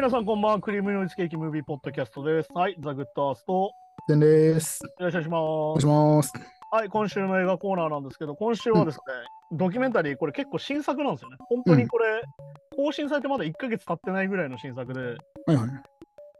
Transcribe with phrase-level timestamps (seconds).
[0.00, 0.60] 皆さんこんばんは。
[0.62, 2.48] クリームノイズケーキムービーポッドキャストです。
[2.54, 3.70] はい、ザ・グッドアースト。
[4.08, 4.80] でんです。
[4.82, 6.28] よろしくお願いしお願いしまます。
[6.30, 6.34] す。
[6.72, 9.02] はい、今週の映画コーナーなんですけど、今週はですね、
[9.58, 11.36] ドキュメンタリー、これ結構新作なんですよね。
[11.50, 12.22] 本当にこれ、
[12.74, 15.68] 更新されてまだ1ヶ月経ってないぐらいの新作で、はいはい。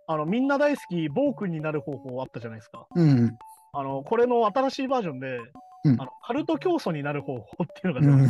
[0.06, 2.86] あの、みんな大好き、暴君になる方法あったじゃないですか。
[2.96, 3.36] うん。
[3.74, 5.38] あの、これの新しいバージョンで、
[5.84, 8.24] うんあのカルト教祖になる方法っていうのが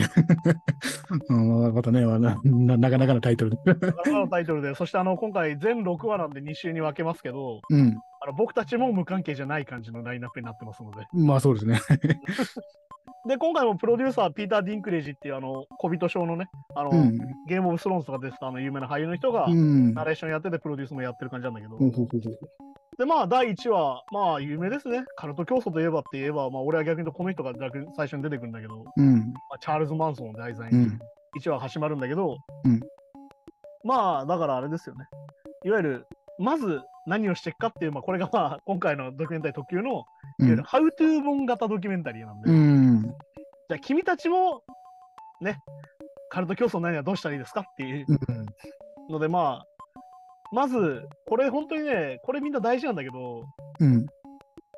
[1.28, 3.56] うん うんまたね、なななかなかのタイトルで。
[3.64, 7.98] なかなかのタイトルで、 そしてあの今回全6話なんで2週に分けますけど、うん。
[8.22, 11.06] あの僕たちも無関係じゃない感じのラインナップになってますので。
[11.12, 11.80] まあそうですね。
[13.28, 17.18] で、今回もプロデューサー、ピーター・ディンクレイジっていうあの小人症のね、あの、うん。
[17.46, 19.92] ゲームオブスローンズとか出てたあの有名な俳優の人が、うん。
[19.92, 21.76] ナレーションやっててプロデュースもやってる感じなんだけど、
[22.98, 25.04] で、まあ、第1話、まあ、有名ですね。
[25.16, 27.52] カルト教祖といえばって言えば、まあ、俺は逆にこの人が
[27.96, 29.32] 最初に出てくるんだけど、うん。
[29.32, 30.98] まあ、チャールズ・マンソンを題材にうん。
[31.38, 32.80] 1話始まるんだけど、うん
[33.84, 35.06] まあ、だからあれですよね。
[35.64, 36.06] いわゆる、
[36.38, 40.04] まず何をしていくかっていう、まあ、これがまあ、今回のドキュメンタリー特急の、いわ
[40.40, 43.02] ゆる、ハウトゥー本型ドキュメンタリーなんで、うん。
[43.02, 44.62] じゃあ君たちも、
[45.40, 45.58] ね、
[46.28, 48.46] カルト競争何はどうしたらいいですかっていううん。
[49.08, 49.66] ので、まあ、
[50.52, 53.44] まず、これ本当にね、これみんな大事なんだけど、
[53.78, 54.06] うん。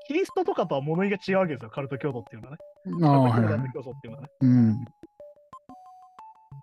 [0.06, 2.62] キリストとかとは物言いが違うわけですよ、カルト教徒っていうのはね。
[3.02, 3.82] ああ、カルト教。
[3.82, 4.28] 徒っていうのはね。
[4.40, 4.84] うん。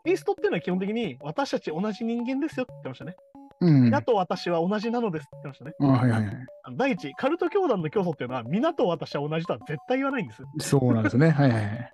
[0.06, 3.16] キリストっていうのは基本的に私たち同じ人間ですよって言ってましたね。
[3.62, 3.84] うん。
[3.84, 5.74] 皆と私は同じなのですって言ってましたね。
[5.82, 6.46] あはいはい
[6.78, 10.48] 第一、カルト教団の教祖っていうのは、皆と私は同じとは絶対言わないんですよ。
[10.60, 11.32] そうなんですね。
[11.32, 11.92] はいはい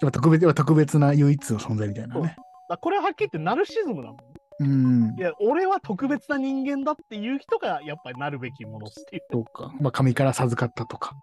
[0.00, 2.36] 特別、特別な唯一の存在みたいなね。
[2.80, 4.16] これははっきり言ってナルシズムなの。
[4.60, 5.20] うんい。
[5.20, 9.22] や、俺は特別な人間だっていう人がやっぱりなるべきものっていう。
[9.30, 9.72] そうか。
[9.80, 11.14] まあ神から授かったとか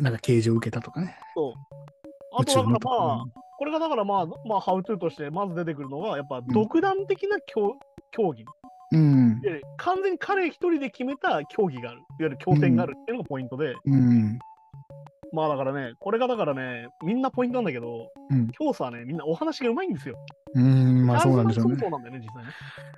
[0.00, 1.16] なんか啓示を受けたとかね。
[1.34, 1.52] そう。
[2.40, 3.24] あとだからとまあ、
[3.58, 7.74] これがだからまあ、まあ、ハウトゥーとしてまず出てくるのが、やっぱ独断的な競,、
[8.12, 8.44] 競技。
[8.92, 9.42] うん。
[9.76, 11.98] 完全に彼一人で決めた競技がある。
[11.98, 14.38] いわゆる経典があるっていうのがポイントで、うん。
[15.32, 20.16] まあだからね、これがだからね、みんなポイントなんだけど、うん教祖はね、みんなお話がうまいんですよ。
[20.54, 21.06] うん。
[21.06, 21.98] まあそうなんですよねチャールズマンソンも。
[21.98, 22.52] そうなんだよね、実際ね。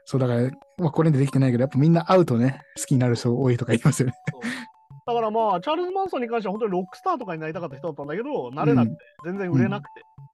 [0.05, 4.15] そうだから、まあ、これでできてないけど、やっぱみんな会うとね、好きになる人多いとか言いますよね。
[5.07, 9.91] だからまあ、チャールズ・マンソンに関しては本当にロックスターとかになりたかった人だったんだけど、なれなくて、全然売れなくて。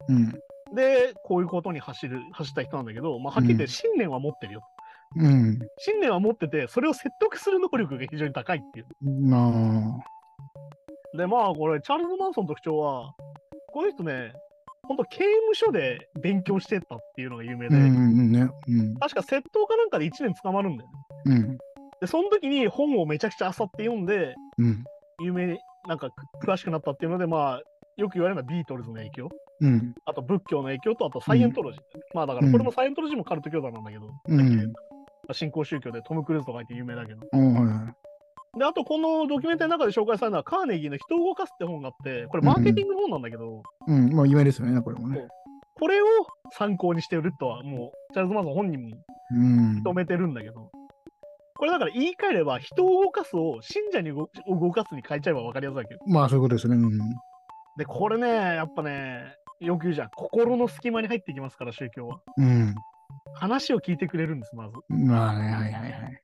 [0.08, 0.32] うん。
[0.74, 4.60] で、こういうことに走る、走った人なんだけど、まあ、はっきり言って信念は持ってるよ。
[5.16, 5.58] うん。
[5.78, 8.86] 信念は持ってて、それを説得する能力が非常に高いっていう。
[9.28, 9.98] ま
[11.16, 13.14] で、まあ、これ、チャールズ・マンソンの特徴は、
[13.68, 14.32] この人ね、
[14.86, 17.68] 本当刑務所で勉強してたっていうのが有名あ。
[17.70, 18.48] で、うんうんね。
[18.68, 18.94] うん。
[18.96, 20.96] 確か窃盗かなんかで1年捕まるんだよね。
[21.26, 21.58] うん。
[22.00, 24.84] で、その時に本をめちゃくちゃ漁って読んで、うん。
[25.22, 26.10] 有名になんか
[26.44, 27.62] 詳しくなったっていうので、まあ、
[27.96, 29.28] よく言われるのはビートルズの影響、
[29.60, 29.94] うん。
[30.04, 31.80] あと仏教の影響と、あとサイエントロジー。
[32.14, 34.72] まあだからこれもサイエントロジーもカルト教団なんだけど、うんま
[35.30, 37.20] あ新興宗教でトム・クルーズとか言って有名だけど。
[38.58, 43.90] で、あとこのドキュメンタリーの中で紹介されるのはカーネギーの人を動かすって本があって、これマーケティングの本なんだけど、い。
[43.90, 44.12] うん。
[44.14, 45.26] まあ、有名ですよね、これもね。
[45.78, 46.06] これを
[46.52, 48.96] 参考にしてるとはもう、チャールズ・マンソン本人も
[49.32, 49.82] うん。
[49.84, 50.70] 認めてるんだけど、
[51.58, 56.00] これだから言い換えれば人を動かすを信者に動動かすに変えちゃえば分かりやすいわけよ。
[56.06, 56.76] まあ、そういうことですね。
[56.76, 56.98] うん。
[57.76, 60.10] で、これね、やっぱね、よく言うじゃん。
[60.14, 62.20] 心の隙間に入っていきますから、宗教は。
[62.36, 62.74] うん。
[63.34, 64.74] 話を聞いてくれるんです、まず。
[64.88, 66.20] まあね、はいはいはい。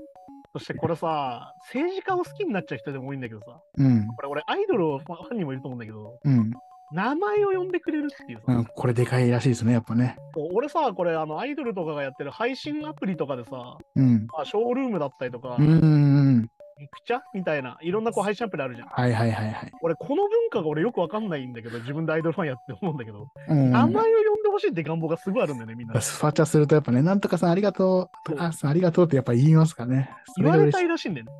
[0.52, 4.06] そしてこれさ、政治家を好きになっちゃう人でも多いんだけどさ、うん。
[4.08, 6.52] これ俺アイドルをファンにもいると思うんだけど、うん。
[6.92, 10.16] 名前を呼んでくれるっていうさ、うん、これでかいらしいですね、やっぱね。
[10.52, 14.26] 俺さ、これあのアイドルとかがやってる配信アプリとかでさ、うん。
[14.26, 15.86] まあ、ショールームだったりとか、うんうんう
[16.40, 16.48] ん。
[16.78, 18.88] ミクチャみたいな、いろんなこう配信アプリあるじゃん。
[18.88, 19.72] はいはいはいはい。
[19.80, 23.70] 俺、この文化が俺よくわかんないんだけど、自分でアイドルファンやって思うんだけど、うん。
[23.70, 24.21] 名前を
[24.52, 26.00] ほしいって願望がすごいあるんだよね、みんな。
[26.00, 30.10] スパチャするとやっぱね、なんとかさんありがとう、あさんありがとうってやっぱ言いますからね。
[30.26, 30.70] そ言われ。
[30.70, 31.32] たいらしいんだよね。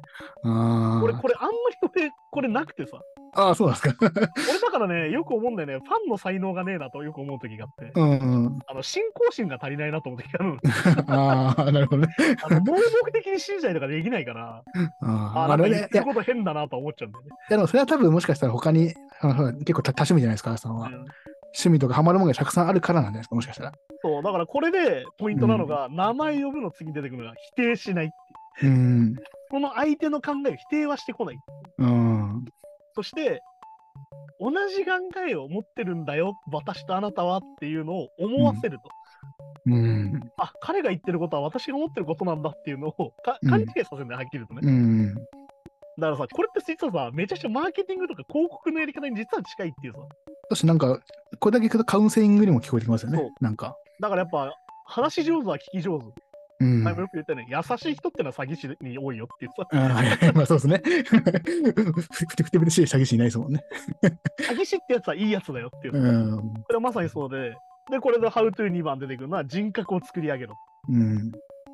[0.44, 1.56] あー俺、これあんまり
[1.94, 2.98] 俺、これなくてさ、
[3.34, 4.10] あー、そうなんですか。
[4.10, 8.58] 俺だからね、よく思うんだよね、ファンの才能がねえなとよく思う時があって、うんうん。
[8.66, 10.60] あの、信仰心が足りないなと思う時があるの。
[11.08, 12.14] ああ、なるほどね。
[12.42, 14.62] あの盲目的に信じたりとかできないから、
[15.00, 15.88] ああ、あ、なんかあれね。
[15.92, 17.30] いや、こと変だなと思っちゃうんだよね。
[17.48, 18.94] やでもそれは多分もしかしたら他に、
[19.60, 20.88] 結構多多趣味じゃないですか、さんは。
[20.88, 21.06] うん
[21.54, 23.72] 趣味とかハマるものがたくさんあるからなんじゃないですか、もしかしたら。
[24.02, 28.08] そう、だからこれでポイントなのが、名前呼ぶの次に出てくるのが否定しないっ
[28.58, 28.72] ていう。
[28.72, 29.16] うん。
[29.50, 31.36] この相手の考えを否定はしてこない。
[31.78, 32.44] うん。
[32.94, 33.42] そして、
[34.40, 34.92] 同じ考
[35.28, 38.88] えを持ってるんだよ、私とあなたはっていうのを思わせると。
[39.66, 40.20] うん。
[40.38, 43.12] あ、彼が言ってることは私が思ってることなんだっていうのを
[43.48, 44.60] 勘違いさせるんだよ、はっきりとね。
[44.64, 45.14] うん。
[45.98, 49.98] だからさ、これって実はさ、めちゃくちゃマーケティングとか広告のやり方に実は近いっていうさ。
[50.50, 51.00] そしてなんか、
[51.38, 53.30] これだけ聞くとカウンセリングにも聞こえてきますよね。
[53.40, 53.76] なんか。
[54.00, 54.52] だからやっぱ、
[54.86, 56.06] 話し上手は聞き上手。
[56.60, 56.84] うん。
[56.84, 60.80] よく言ったよね、優しい人ってのは詐欺師に多いよっていうさ、あーはいはいまあそうですね。
[62.12, 63.64] ふてふてぶてしい詐欺師いないですもんね。
[64.38, 66.54] 詐欺師ってやつはいいやつだよっていううの、ん。
[66.54, 67.56] これはまさにそうで、
[67.90, 70.54] で、これで How to2 番出てくるのは人格を作り上げろ。
[70.88, 71.32] うん。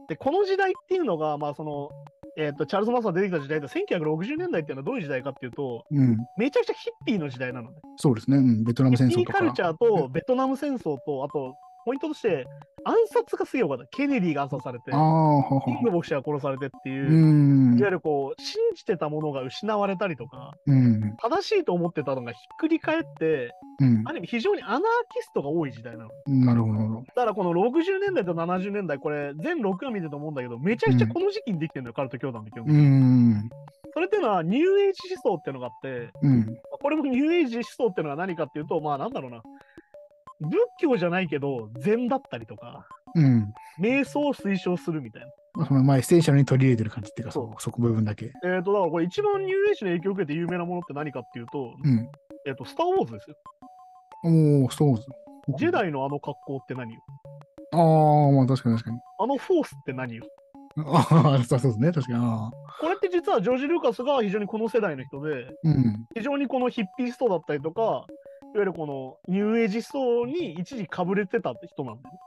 [0.09, 1.91] で、この時代っていうのが、まあその、
[2.38, 6.17] えっ、と、チャールズ・マンソンが出てきた時代で、1960年代っていうのはどういう時代かっていうと、うん。
[6.37, 7.79] めちゃくちゃヒッピーの時代なのね。
[7.96, 8.37] そうですね。
[8.37, 8.62] うん。
[8.62, 9.38] ベトナムヒッピー戦争とか。
[9.40, 11.56] カルチャーとベトナム戦争と、あと、
[11.88, 12.46] ポイントとして、
[12.85, 13.87] 暗殺がすげえ多かった。
[13.87, 15.94] ケネディが暗殺されてキングは。
[15.96, 17.88] 牧師が殺されてっていう、うんいわ。
[17.88, 21.17] ゆるこう、信じてたものが失われたりとか、うん。
[21.17, 24.12] 正しいと思ってたのがひっくり返って、うんあ。
[24.12, 24.81] る意味非常にアナー
[25.14, 26.44] キストが多い時代なの。
[26.44, 27.02] なるほど。
[27.06, 33.49] だからこの60年代と70年代、これ全6話見てると思うんだけど、めちゃくちゃこの時期にできてるのよ、カルト教団の基本的うにん。
[33.94, 36.56] それっていうのはニューエイジ思想っていうのがあって、うん。
[36.82, 39.43] これもニューエイジ思想っていうのは何かっていうと、まあなんだろうな、
[40.40, 43.52] 仏教じゃないけど、禅だったりとか、うん。
[43.81, 45.82] 瞑想を推奨するみたいな。
[45.82, 48.32] まあエッセンシャルに取り入れてる感じっていうか、そそうそこ部分だけ。
[48.44, 52.08] えっ、と、だからこれ一番ニューエイジの影響を受けて有名なものって何かっていうと、うん。
[52.46, 53.37] えっ、と、スター・ウォーズですよ。
[54.25, 55.08] おお、そうです。
[55.56, 57.00] ジェダイのあの格好って何よ？
[57.73, 59.00] ああ、まあ確かに確かに。
[59.19, 60.25] あのフォースって何よ？
[60.87, 61.90] ああ、そうですね。
[61.90, 62.19] 確かに。
[62.81, 66.06] これって実はジョージ・ルーカスが非常にこの世代の人で、うん。
[66.14, 68.06] 非常にこのヒッピーストだったりとか、
[68.55, 72.19] いわゆるこのニューエイジ思想に一時かぶれてた人なんだよ。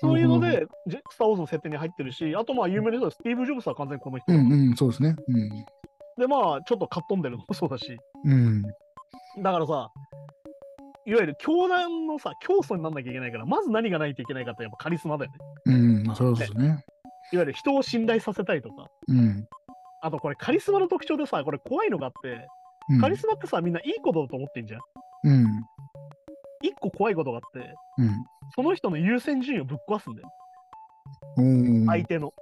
[0.00, 4.32] そういうので、ジェスター・ウォーズの設定に入ってるし、あとまあ有名な人はスティーブ・ジョブズは完全にこの人。
[4.32, 5.16] うんうん、そうですね。
[5.28, 5.48] うん。
[6.18, 8.62] でまあちょっとかっ飛んでるのもそうだし、うん。
[8.62, 9.90] だからさ、
[11.04, 15.38] いわゆる教団のさ、教祖になんなきゃいけないから、まず何がないといけないかってやっぱカリスマだよね。
[15.66, 16.84] うん、まあ、そうですね。
[17.32, 18.86] いわゆる人を信頼させたりとか。
[19.08, 19.48] うん。
[20.02, 22.46] あとこれカリスマの特徴でさ、これ怖いのがあって、
[22.88, 24.80] うんカリスマってさ、みんないいことだと思ってんじゃん。
[25.24, 25.46] うん。
[26.62, 28.24] 一個怖いことがあって、うん。
[28.54, 30.28] その人の優先順位をぶっ壊すんだよ。
[31.86, 32.32] 相手の。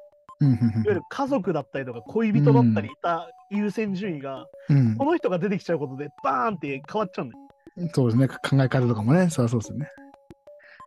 [0.40, 0.52] うん。
[0.52, 7.48] いわゆる家族だったりとか恋人だったりいた優先順位が、うんこの人が出てきちゃうことでバーンって変わっちゃうんだよ。
[7.76, 7.88] うん。
[7.90, 8.28] そうですね。
[8.28, 9.88] 考え方とかもね、そりゃそうですよね。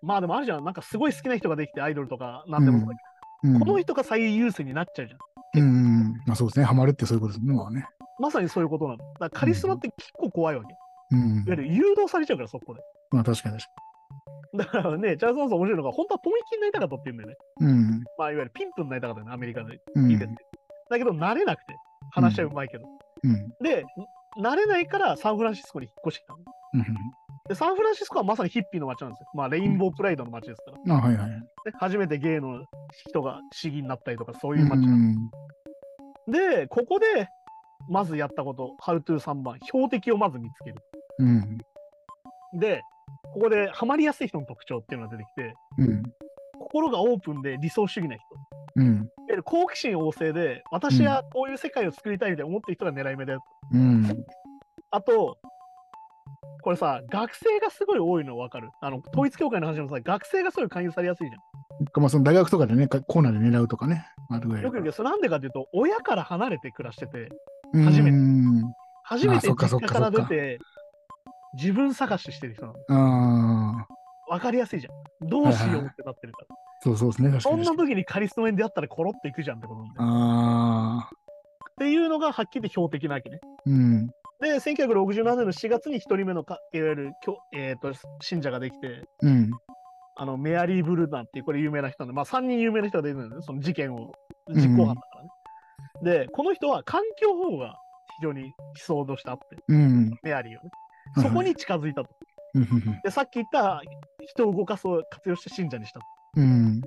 [0.01, 0.63] まあでもあるじゃん。
[0.63, 2.95] なんかすごい好きな人ができてアイドルとかなんでもそうだ
[3.41, 3.53] けうん。
[3.53, 5.19] ど、この人が最優先になっちゃうじゃん。
[5.61, 6.13] うん。
[6.25, 6.65] まあそうですね。
[6.65, 7.85] ハマるってそういうことですね。
[8.24, 8.98] まさにそういうことなの。
[9.20, 10.74] だカリスマって結構怖いわけ。
[11.12, 11.44] うんいわ。
[11.48, 12.80] ゆる誘導されちゃうから、そこで。
[13.12, 13.84] まあ確かに確か
[14.56, 17.36] だからね、チャールズ・マンソン面白いのが、本当はポンになりたかったって言うんだよね。
[17.60, 17.68] に。
[17.68, 18.04] うん。
[18.18, 20.08] まあ、いわゆるピンプになりたかったよね、アメリカでうん。
[20.08, 20.36] 聞いてて。
[20.90, 21.75] だけど、慣れなくて、
[22.12, 22.86] 話し合うまいけど。
[23.24, 23.50] うん。
[23.62, 23.84] で、
[24.42, 26.40] 慣れないからサンフランシスコに引っ越してきたの。
[26.75, 26.84] うん。
[27.50, 29.28] で、サンフランシスコはまさにヒッピーの街なんですよ。
[29.34, 30.96] まあ、レインボープライドの街ですから。
[30.96, 31.30] あ、はいはい。
[31.66, 32.64] で初めてゲイの
[33.10, 35.16] 人が市議になったりとか、そうういう街なんん。
[36.28, 37.28] で、ここで、
[37.89, 40.75] まずやったこと、How to 3番、標的をまず見つける。
[41.19, 41.57] うん。
[42.59, 42.81] で、
[43.33, 46.03] ここでハマりやすい人の特徴っていうのが出てきて、うん。
[46.59, 48.25] 心がオープンで理想主義な人。
[48.75, 49.09] うん。
[49.44, 53.44] 好奇心旺盛で、私はこういう世界を作りたいみたいな思ってる人が狙い目だよ。
[53.71, 54.25] うん。
[54.91, 55.38] あと、
[56.62, 58.69] これさ、学生がすごい多いの分かる。
[58.81, 64.07] あの、統一教会の話もさ、学生がすごい勧誘されやすいじゃまあその大学とかでね、かコーナーで狙うとかね。
[64.29, 64.62] あるぐらん。
[64.62, 67.29] いよく言うけど、それなんでかっていうと、親から離れて暮らしてて、
[67.74, 68.74] 初めてうん。
[69.04, 70.60] 初めて実家から出て、
[71.56, 72.80] 自分探ししてる人なの。
[72.89, 73.94] ああ。
[74.30, 75.27] 分かりやすいじゃん。
[75.27, 76.56] どうしようってなってるから。
[76.82, 77.39] そうそうですね。
[77.39, 77.65] そんに。
[77.65, 80.10] な時にカリスマに出会ったらコロっていくじゃんってことなんだよ。
[80.10, 81.10] ああ。
[81.10, 83.39] っていうのがはっきり標的なわけね。
[83.65, 84.08] うん。
[84.42, 87.12] で、1967年の4月に1人目のかいわゆる
[87.53, 89.51] えー、と信者ができて、うん。
[90.15, 94.12] あのメアリー・ブルーナーっていうこれ有名な人なんで、まあ3人有名な人が出てるんだよね、その事件を
[94.50, 95.30] 実行犯だからね。
[96.03, 97.80] で、この人は環境保護が
[98.20, 100.18] 非常に思想としてあって、うん。
[100.24, 100.72] メアリーをね。
[101.22, 102.10] そこに近づいたと。
[102.56, 102.68] うん。
[103.03, 103.82] で、さっき言った
[104.27, 106.06] 人を動かすを活用して信者にしたと。
[106.38, 106.82] うん。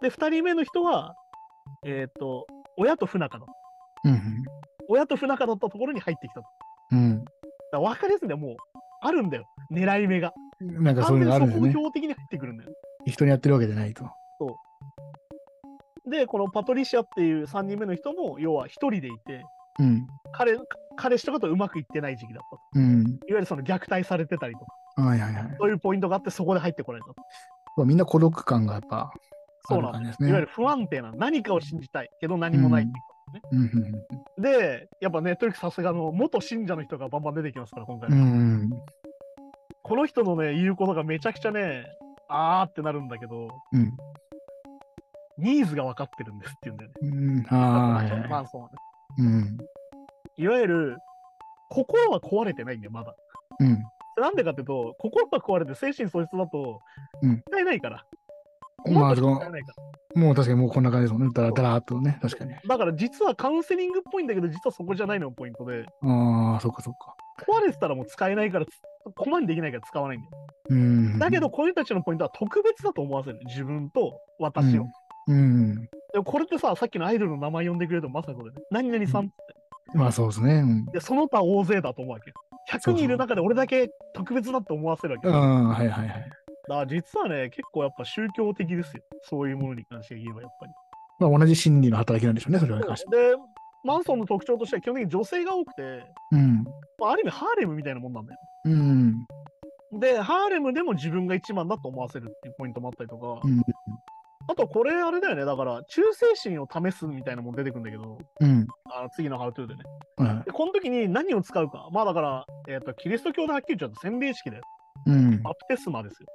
[0.00, 1.14] で、2人目の人は、
[1.86, 2.46] えっ、と、
[2.76, 3.46] 親と不仲だ。
[4.04, 4.44] うん。
[4.88, 6.46] 親と不仲だったところに入ってきたと。
[6.92, 7.24] うん。
[7.72, 8.56] だ分かりやすいんだよ、もう。
[9.00, 10.32] あるんだよ、狙い目が。
[10.60, 12.70] なんかそういうのがあるんだよね標的に入ってくるんだよ。
[13.04, 14.08] 人にやってるわけじゃないと。
[16.12, 19.42] で、このパトリシアっていう3人目の人も、要は一人でいて、
[19.80, 20.06] うん。
[20.32, 20.56] 彼
[20.96, 22.62] 彼氏とかとうまくいってない時期だったと。
[22.74, 23.00] うん。
[23.02, 25.56] いわゆるその虐待されてたりとか、はいはいはい。
[25.58, 27.04] そういうポイントがあって、そこで入ってこられ
[27.76, 29.10] たみんな孤独感がやっぱ
[29.64, 30.28] そうなんです、ね。
[30.28, 33.02] いわゆる不安定な、何かを信じたいけど何もないっていう
[33.52, 33.60] うん
[34.36, 34.42] うん。
[34.42, 38.10] で、やっぱネットリックスさすがの元信者の人がバンバン出てきますから、今回。
[38.10, 38.18] うん。
[38.18, 38.24] う
[38.64, 38.70] ん。
[39.82, 41.84] この人のね、言うことがめちゃくちゃね、
[42.28, 43.96] あーってなるんだけど、うん。
[45.38, 46.96] ニーズが分かってるんですって言うんだよね。
[47.02, 47.46] うん。
[47.48, 48.28] ああ、はいはいはい。
[48.28, 48.74] マンソンはね。
[49.18, 49.58] うん。
[50.36, 50.98] いわゆる、
[51.70, 53.14] 心は壊れてないんだよ、まだ。
[53.60, 53.82] うん。
[54.18, 56.80] なんでかっていうと、心が壊れて精神喪失だと、
[57.22, 58.04] うん使えないから。
[58.90, 61.32] まあ、そのら使えないからもう確かにもうこんな感じですもんね。
[61.32, 62.18] だらだらっとね。
[62.20, 62.54] 確かに。
[62.66, 67.14] だから実はカウンセリングっぽいんだけど、実はそこじゃないのがポイントで、ああ、そっかそっか。
[67.46, 68.66] 壊れてたらもう使えないから、
[69.16, 70.32] コマにできないから使わないんだよ。
[70.68, 71.18] うん。
[71.18, 73.40] だけど、、こういう人たちのポイントは特別だと思わせる。
[73.46, 74.86] 自分と私を。
[75.28, 75.76] うん。
[76.12, 78.56] でもこれってさ、さっきのアイドルの名前呼んでくれるとまさにこれね。
[78.70, 79.34] 何々さんって。
[79.94, 80.54] まあそうですね。
[80.54, 80.84] うん。
[80.86, 82.32] で、その他大勢だと思うわけ。
[82.70, 85.26] 100人いる中で俺だけ特別だって思わせるわけ。
[85.26, 86.30] だかうん、はいはいはい。
[86.68, 89.02] ら実はね、結構やっぱ宗教的ですよ。
[89.22, 90.72] そういうものに関して言えばやっぱり。
[91.18, 93.10] まあ同じ心理の働きなんでしょうね、それは関して。
[93.10, 93.34] で、
[93.84, 95.82] マンソンの特徴としては基本的に女性が多くて、
[96.30, 96.64] うん。
[96.98, 98.38] まあ、ある意味ハーレムみたいなもんなんだよ。
[98.64, 99.26] うん。
[99.98, 103.62] で、ハーレムでも自分が一番だと思わせるっていうポイントもあったりとか、うん。
[104.48, 108.66] あとこれあれだよね、だから忠誠心を試すみたいなもん出てくるんだけど、うん。
[108.84, 109.82] あの次のハウトゥーでね。
[110.16, 111.88] はで、この時に何を使うか。
[111.92, 114.62] まあだから、えっ、と、キリスト教ではっきり言っちゃうと洗礼式だよ。
[115.06, 115.10] い。
[115.10, 115.42] うん。
[115.42, 116.26] バプテスマですよ。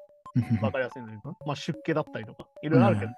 [0.62, 1.16] わかりやすいのに。
[1.46, 3.12] まあ出家だったりとか、いいろいろあるけど。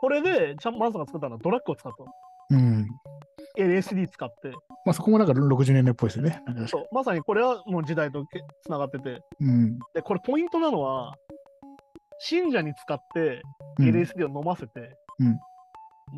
[0.00, 2.12] これで、ちゃんマンソンが作ったのはドラッグを使ったの。
[2.50, 2.86] うん。
[3.56, 4.50] LSD 使って、
[4.84, 6.42] まあそこもなんか60年代っぽいですよね。
[6.66, 8.24] そう、まさにこれはもう時代と
[8.62, 9.78] つながってて、うん。
[9.94, 11.14] で、これポイントなのは、
[12.18, 13.42] 信者に使って
[13.78, 15.40] うん LSD を飲ませて、うん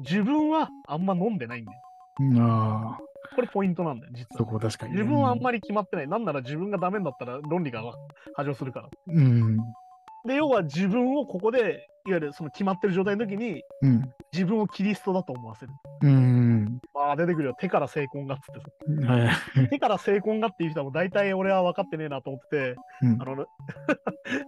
[0.01, 1.81] 自分はあんま飲んでないんだよ。
[2.21, 4.51] うんああ、これポイントなんだよ、実そは。
[4.51, 4.99] こ確かにね。
[4.99, 6.09] 自分はあんまり決まってない。
[6.09, 7.83] なんなら自分がダメになったら論理が
[8.35, 8.89] 波状するから。
[9.09, 9.57] うん。
[10.27, 14.11] で、要は自分をここで、いわゆるその決まってる状態の時に、うん。
[14.33, 15.73] 自分をキリストだと思わせる。
[16.03, 16.46] うん。
[16.95, 17.55] まあ出てくるよ。
[17.59, 18.61] 手から成婚がっつって
[19.07, 19.13] さ。
[19.13, 19.31] は
[19.65, 19.69] い。
[19.69, 23.45] 手から成婚がっていう人はもう大体俺は分かってねえなと思ってて、うんあのね、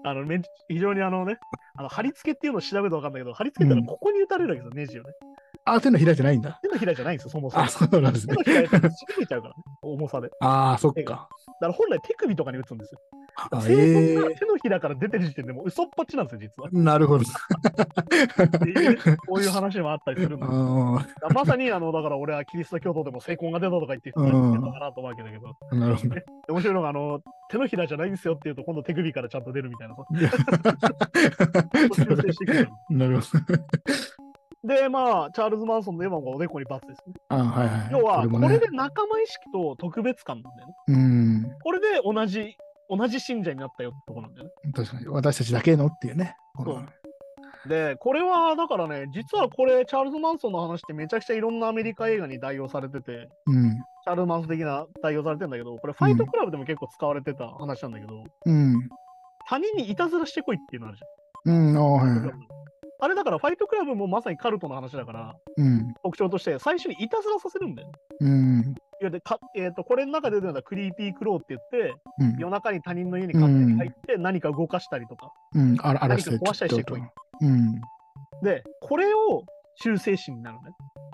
[0.04, 0.25] あの
[0.68, 1.37] 非常にあのね、
[1.76, 5.14] あの貼り付けっていうのを調べると分かんないけど、貼り付けたらここに打たれるわけですよ、ネジをね。
[5.64, 6.58] あ、手の開いてないんだ。
[6.62, 7.68] 手のひらじゃないんですよ、そもそもあ、。
[7.68, 8.44] そうなんですね手の。
[8.44, 10.30] ひらやったらちぎれちゃうからね、重さで。
[10.40, 11.00] ああ、そっか。
[11.02, 11.28] だか
[11.60, 13.00] ら本来手首とかに打つんですよ。
[13.50, 16.68] あ成え婚が手のひらから出てる時点でもう嘘っぱちなんですよ、実は。
[16.74, 17.24] えなるほど。
[19.26, 26.14] こういう話もあったりするんだけどあだからまさに、あの、だから俺はキリスト教徒でも成婚が出たとか言って人が言ってたかなと思うわけだけど、あ、なるほど。
[26.14, 29.94] で面白いのが、あの、手のひらじゃないんですよって言うと、今度手首からちゃんと出るみたいな
[32.90, 33.44] なるほど。
[34.64, 37.14] で、まあ、チャールズ・マンソンのエヴァンがおでこにバツですね。
[37.28, 37.88] あはいはい。
[37.92, 40.74] 要は、これもねれで仲間意識と特別感なんだよね。
[40.88, 41.58] うん。
[41.62, 42.56] これで同じ、
[42.90, 44.52] 同じ信者になったよってとこなんだよね。
[44.74, 45.06] 確かに。
[45.06, 46.36] 私たちだけのっていうね。
[46.56, 46.86] そう
[47.68, 53.74] で、これは、だからね、実はこれ、チャールズ・マンソンの話ってめちゃくちゃいろんなアメリカ映画に代用されてて、うん。
[53.74, 58.88] チャールズ・マンソン的な代用されてんだけど、これ、ファイトクラブでも結構使われてた話なんだけど、うん。
[59.48, 61.70] 他人にいたずらしてこいっていうのあるじゃん。
[61.70, 61.76] うん。
[61.76, 62.57] あはいはい。
[63.00, 65.94] あれだから、ファイトクラブもまさにカルトの話だから、うん。
[66.02, 67.94] 特徴として、最初にいたずらさせるんだよね。
[68.20, 68.60] うん。
[68.60, 72.36] いわゆるか、えー、とこれの中で出てるのは creepy crawl って言って、うん。
[72.38, 75.32] 夜中に他人の家に勝手に入って何か動かしたりとか。
[75.54, 75.76] うん。
[75.80, 77.02] あ何か壊したりしてこい
[77.40, 77.80] うん。
[78.42, 79.44] で、これを
[79.80, 80.62] 忠誠心になるね。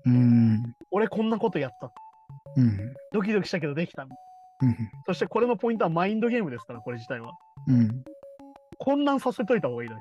[0.06, 0.74] うん。
[0.90, 1.92] 俺こんなことやった。
[2.56, 2.78] うん。
[3.12, 4.04] ドキドキしたけどできた。
[4.04, 4.06] う
[4.66, 4.76] ん。
[5.06, 7.32] そしてこれのポイントはマインドゲームですから、これ自体は。
[7.68, 8.04] うん。
[8.78, 10.00] 混乱させといた方がいいです。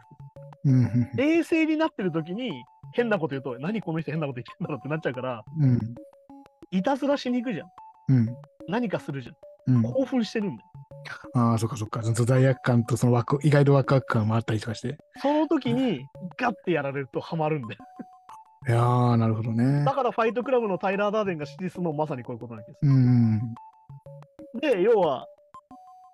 [0.66, 1.10] うん。
[1.16, 2.52] 冷静になってる時に
[2.94, 5.80] 変なこと言うと、何この人変なこと言ってんだろうってなっちゃうから、うん。
[6.72, 7.68] いたずらしに行くじゃん。
[8.10, 8.36] うん。
[8.68, 9.76] 何かするじゃん。
[9.76, 9.84] うん。
[9.84, 10.70] 興奮してるんだよ。
[11.36, 12.02] ああ、そっかそっか。
[12.02, 14.98] 罪悪感とそのワク、意外とワクワク感もあったりとかして。
[15.22, 16.06] その時に
[16.38, 17.80] ガッてやられるとハマるんだよ。
[18.68, 19.92] いやー、なるほどねだ。
[19.92, 22.80] からファイトクラブのタイラー・ダーデンが指示するのもまさにこういうことなんです。
[22.82, 23.54] うん。
[24.62, 25.28] で、要は、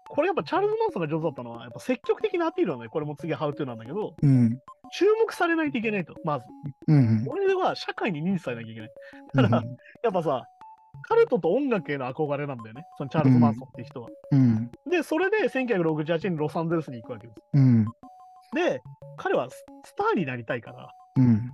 [0.10, 2.92] これやっぱチャールズ・マンソンが上手だったのは、やっぱ積極的なアピールなんだよ。
[2.92, 4.60] これも次ハウトゥーなんだけど、うん。
[4.92, 6.46] 注目されないといけないと、まず。
[6.88, 7.26] うん。
[7.28, 8.90] 俺は社会に認知されなきゃいけない。
[9.36, 9.52] うん。
[10.04, 10.44] やっぱさ、
[11.04, 12.84] カルトと音楽への憧れなんだよね。
[12.98, 14.10] そのチャールズ・マンソンっていう人は。
[14.32, 14.72] うん。
[14.90, 17.40] で、で、それで1968年にロサンゼルスに行くわけです。
[17.54, 17.86] うん。
[18.56, 18.82] で、
[19.18, 21.52] 彼はススターになりたいから、うん。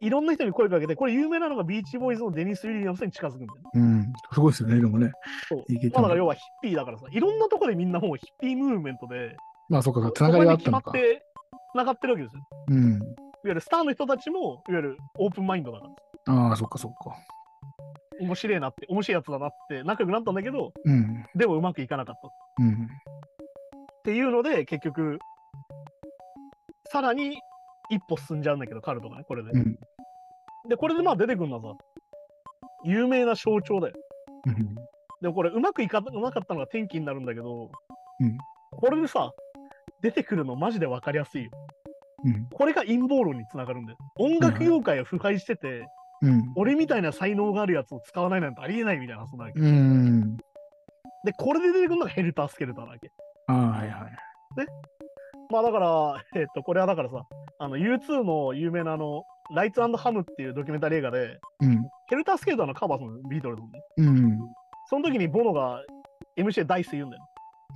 [0.00, 3.70] いろんな人に声かけて、これ有名なのがビーチボーイズのデニス・ウィリアムスに近づくんだよね。
[3.74, 4.12] うん。
[4.32, 5.12] すごいですよね、でもね。
[5.48, 9.36] そうまあだから要はヒッピーだからさ、いろんなところでみんなもうヒッピームーブメントで、
[9.68, 10.96] まあ、そっか、つながりがあったのかそこ。
[10.96, 11.26] に決まって、
[11.72, 12.42] つながってるわけですよ。
[12.70, 12.98] いうん。
[13.00, 13.06] わ
[13.44, 15.86] ゆるスターの人たちも、いわゆるオープンマインドだか
[16.26, 17.14] ら、ああ、そっかそっか。
[18.20, 21.24] 面白いなって、面白いやつだなって仲良くなったんだけど、うん。
[21.34, 22.88] でもうまくいかなかったっうん。
[24.04, 25.18] ていうので、結局、
[26.92, 27.38] さらに
[27.90, 29.50] 一歩進んじゃうんだけど、カルトがね、これで。
[29.52, 29.78] うん。
[30.70, 31.78] で、これでまあ出てくるのはさ、
[32.84, 33.94] 有名な象徴だよ。
[34.46, 34.74] うん。
[35.20, 37.70] でもこれうまくいかうまかったのが転機になるんだけど、
[38.20, 38.38] うん
[38.72, 39.32] これでさ、
[40.00, 41.50] 出てくるのマジで分かりやすいよ。
[42.24, 42.46] うん。
[42.52, 43.98] これが陰謀論につながるんだよ。
[44.16, 45.88] 音楽業界を腐敗してて、
[46.22, 46.52] うん。
[46.54, 49.58] 俺みたいな才能があるやつを使わないなんてありえないみたいな話なわけ。
[49.58, 50.36] うん。
[51.24, 53.10] で、これで出てくるのがヘルタースケルターなわけ。
[53.48, 54.12] ああ、はいはい。
[55.50, 57.26] まあだから、えっと、これはだからさ、
[57.58, 61.82] あの U2 の有名なあの、ライツハムっていうドキュメンタリー映画で、うん。
[62.08, 63.82] ヘルタースケーターのカバーするのビートルズのね。
[63.98, 64.38] うん。
[64.88, 65.82] その時にボノが
[66.36, 67.22] MC でダイス言うんだよ。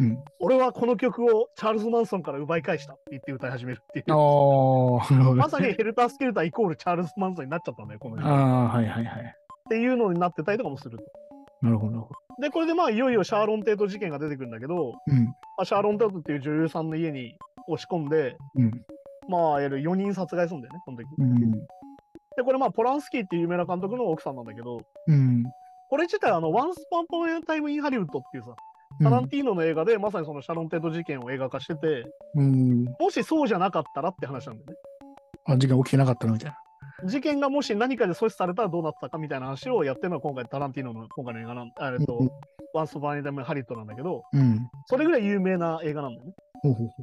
[0.00, 0.19] うん。
[0.40, 5.37] 俺はこの曲をチャールズ・マンソンから奪い返したって言って歌い始めるっていう。
[5.37, 8.26] まさにヘルタースケルターイコールチャールズ・マンソンになっちゃったんだよ、この人。
[8.26, 9.35] っああ、はいはいはい。
[9.69, 11.04] ていうのになってたりとかもすると。
[11.62, 14.93] なるほどなるほで、これでまあ、いよいよシャロン・テート事件が出てくるんだけど、ど。
[15.07, 15.25] うん。
[15.25, 17.38] まあ、シャロン・テートっていう女優さんの家に
[17.69, 18.71] 押し込んで、うん。
[19.28, 21.07] まあ、やる4人殺害するんだよね、この時。
[21.19, 21.52] うん。
[21.52, 25.45] で、これまあ、ポランスキーっていう有名な監督の奥さんなんだけど、うん。
[25.90, 28.54] これ自体、あの、 Once Upon a Time in Hollywood っていうさ、
[29.02, 32.04] タランティーノの映画でまさにそのシャロン・テート事件を映画化してて、
[32.35, 32.85] うん。
[32.99, 34.76] もしそうじゃなかったらって話なんだよね。
[35.47, 36.59] あ、事件起きてなかったのみたいな。
[37.09, 42.31] 事件がもし何かで阻止されたらどうなってたかみたいな話をやってるのが今回タランティーノの今回の映画なんあえっと、うん
[42.75, 44.69] ワンスパンタイム・ハリウッドなんだけど、うん。
[44.87, 46.33] それぐらい有名な映画なんだよね。
[46.61, 47.02] ほうほうほ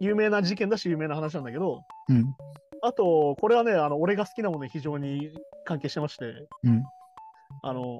[0.00, 2.12] 有名な事件だし有名な話なんだけど、う。
[2.12, 2.34] うん。
[2.82, 5.30] あと、これはね、あの俺が好きなものに非常に
[5.64, 6.24] 関係してまして、
[6.64, 6.84] うん。
[7.62, 7.98] あの、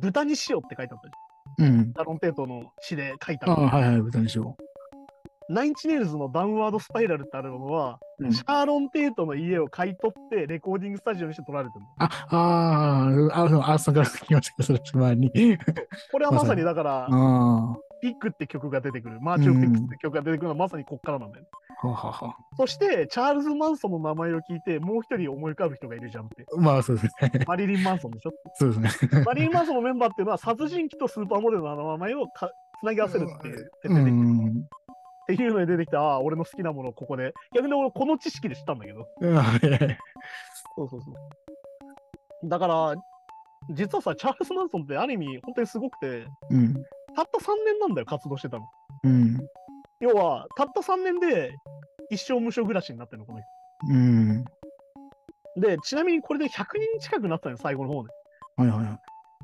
[0.00, 1.92] 豚に塩って書いてあったじうんゃん。。
[1.92, 4.56] タロンテートの詩で書いたああ、はいはい、豚にしよ
[5.48, 8.24] Nine Inch Nails の Downward Spiral ってアルバムは、う。
[8.24, 11.86] うんシャロン・テートの家を買い取ってレコーディングスタジオにして撮られてるの。
[11.98, 12.38] あ、あ
[13.32, 15.58] あ、あ、あ、そこから聞きましたけど、それ前に。
[16.12, 21.50] これはまさにだから、 あ Piggy って曲が出てくる、 March of Pigs って曲が出てくるのはまさにこっからなんだよね。
[21.80, 22.36] はは。
[22.56, 26.44] そして、チャールズ・マンソンの名前を聞いて、もう一人思い浮かぶ人がいるじゃんって。
[26.56, 27.44] まあ、そうですね。
[27.46, 28.30] マリリン・マンソンでしょ？
[28.54, 29.22] そうですね。
[29.24, 32.50] マリリン・マンソンのメンバーっていうのは、殺人鬼とスーパーモデルの名前をか
[32.80, 34.68] つなぎ合わせるっていう設定で、っうん。
[35.28, 37.32] ていうので出てきた、ああ、俺の好きなものをここで。
[37.54, 39.00] 逆に俺、この知識で知ったんだけど。
[39.00, 39.06] は
[39.56, 39.60] い
[40.74, 42.48] そうそうそう。
[42.48, 42.94] だから、
[43.70, 46.74] 実はさ、チャールズ・マンソンってある意味、本当にすごくて、うん。
[47.14, 48.66] たった3年なんだよ、活動してたの。
[49.04, 49.38] うん。
[50.00, 51.54] 要は、たった3年で
[52.10, 53.48] 一生無償暮らしになってるの、この人。
[53.88, 54.44] うん。
[55.60, 58.10] で、ちなみにこれで100人近くなったのよ、最後の方で。
[58.56, 58.98] はいはいはい。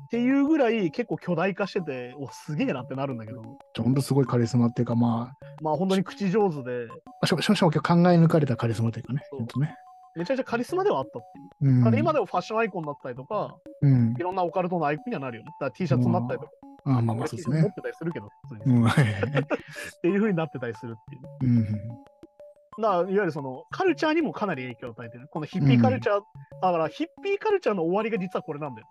[0.05, 6.87] っていうぐらい結構巨大化してて、おすげえなってなるんだけど、じゃあほんとすごいカリスマっていうか、ままあ本当に口上手で、
[7.21, 9.21] あ、しかも、しかも考え抜かれたカリスマというかね。
[9.59, 9.75] ね。
[10.15, 11.21] めちゃくちゃカリスマではあったっ
[11.59, 11.87] ていう。
[11.87, 11.97] うん。
[11.97, 14.19] 今でもファッションアイコンだったりとか、うんい。
[14.19, 15.49] ろんなオカルトのアイコンにはなるよね。
[15.59, 16.51] だから T シャツになったりとか、
[16.85, 17.73] あまあまあ、そうですね持っ。
[17.73, 18.29] てたりするけど。
[18.65, 18.83] うん。
[18.83, 19.03] は い。
[19.05, 21.53] っていう風になってたりするっていう。
[21.53, 22.81] うん。
[22.81, 25.27] だいわゆるそのカルチャーにもかなり影響を与えてる。
[25.29, 26.21] このヒッピーカルチャー、
[26.61, 28.87] だからヒッピーカルチャーの終わりが実はこれなんだよ。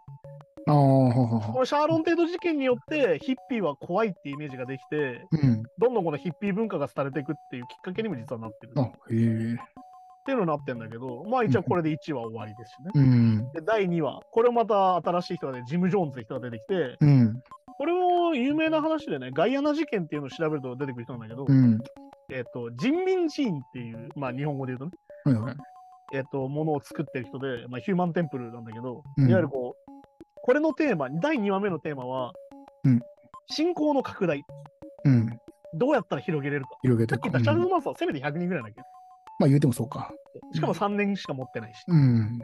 [0.67, 5.29] このシャーロンテート事件によってヒッピーは怖いっていうイメージができて、う。
[5.33, 5.63] うん。
[5.79, 8.73] どんどんこのヒッピー文化が廃れていくっていうきっかけにも実はなってる。
[8.77, 9.57] あっ、へえ。
[10.25, 12.91] ていうのになってるんだけど、まあ一応これで1話終わりですしね。
[12.95, 13.53] うん。
[13.53, 17.43] で、第2話、これまた新しい人がね、ジム・ジョーンズって人が出てきて、うん。
[17.79, 21.79] これも有名な話でね、ガイアナ事件っていうのを調べると出てくる人なんだけど、うん。
[22.33, 24.93] えっ、と、人民寺院っていう、まあ日本語で言うとね、
[25.25, 25.57] はいはい。
[26.15, 29.93] えっ、と、ものを作ってる人で、まあヒューマンテンプルなんだけど、うんいわゆるこう、
[30.37, 32.33] これのテーマ、第2話目のテーマは、
[32.85, 33.01] うん
[33.51, 34.43] 信仰の拡大。
[35.05, 35.39] うん。
[35.75, 36.71] どうやったら広げれるか。
[36.83, 38.83] 広げてさっき言ったチャールズ・うんマンソンはせめて100人ぐらいだけど、
[39.39, 40.13] まあ言うてもそうか。
[40.55, 41.85] しかも3年しか持ってないし。
[41.89, 42.39] うん。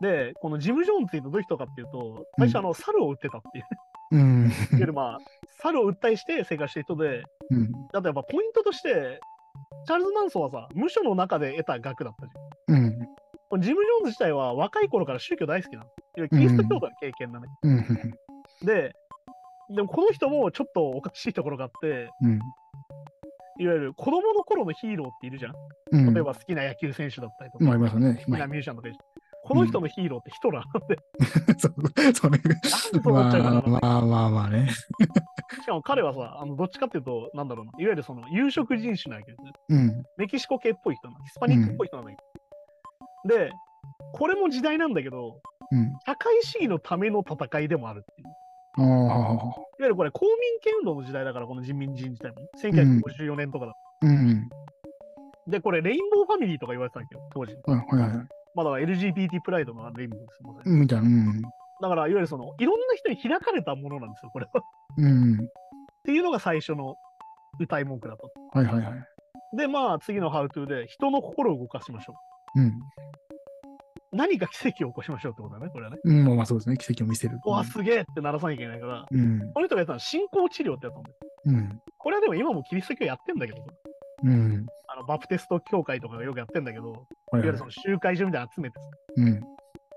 [0.00, 3.64] で、このジム・ジョーンズっていうとどういう人かっていうと、最初あの、猿を売ってたっていう。
[4.14, 4.46] うん。
[4.46, 5.18] いわゆるまあ、
[5.60, 7.72] 猿を売ったりして生活してる人で、うん。
[7.92, 9.20] だってやっぱポイントとして、
[9.86, 12.84] チャールズ・マンソンはさ、無所の中で得た額だったじゃん。
[12.84, 13.60] うん。
[13.60, 15.84] ジム・ジョーンズ自体は若い頃から宗教大好きなの。
[15.84, 17.46] いわゆるキリスト教徒の経験だね。
[17.62, 17.84] うん。
[18.64, 18.94] で、
[19.70, 22.40] でもこの人もちょっとおかしいところがあって、うん。
[23.58, 25.54] いわゆる子供の頃のヒーローっているじゃん。
[25.92, 26.14] うん。
[26.14, 28.24] 例えば好きな野球選手だったりとか、まあ、ね。
[28.26, 28.88] 好きなミュージシャンとか
[29.44, 30.98] この人のヒーローってヒトラーなんで、
[31.60, 31.74] そう、
[32.14, 32.38] それ。
[32.38, 32.68] なんで
[33.02, 34.68] そうなっちゃうかなまあまあまあまあね。
[34.70, 39.52] しかも彼はさ、あのどっちかっていうと、なんだろうな、いわゆるその有色人種なわけですね。
[39.68, 40.02] うん。
[40.16, 42.16] メキシコ系っぽい人なの、ヒスパニックっぽい人なんだけ
[43.28, 43.36] ど。
[43.36, 43.52] で、
[44.14, 45.92] これも時代なんだけど、うん。
[46.06, 48.28] 社会主義のための戦いでもあるっていう。
[48.76, 48.82] ああ。
[48.82, 52.36] いわゆるこれ公民権運動の時代だから、この人民人自体も。
[52.62, 53.74] 1954年とかだ。
[54.02, 54.48] うん。
[55.46, 57.54] で、これレインボーファミリーとか言われてたんだけど、当時。
[57.66, 58.26] はいはいはい。
[58.54, 61.04] まだ LGBT プライドのレインボーですまさにみたいな。
[61.04, 61.42] うん。
[61.82, 64.60] だから、いわゆるその、いろんな人に開かれたものなんですよ、これは。
[64.60, 64.64] っ
[64.98, 65.38] うん。
[66.04, 66.96] ていうのが最初の
[67.58, 68.16] 歌い文句だっ
[68.52, 68.58] た。
[68.58, 69.56] はいはいはい。
[69.56, 72.14] で、まあ、次の How to で、人の心を動かしましょ
[72.56, 72.66] うん。
[72.66, 72.70] う。
[74.12, 75.98] 何か奇跡を起こしましょうってことだね、これはね。
[76.04, 76.76] うん、まあまあそうですね。
[76.76, 77.40] 奇跡を見せる。
[77.44, 79.52] うわ、すげえって鳴らさなきゃいけないから、うん。
[79.52, 81.16] この人がやったのは信仰治療ってやったんだよ。
[81.46, 81.80] うん。
[81.98, 83.58] これはでも今もキリスト教やってんだけど、
[84.24, 84.66] うん。
[84.88, 89.40] あのバプテスト教会とかがよくやってんだけど、いわはいはいゆるその集会所みたいなの集めてさ、うん。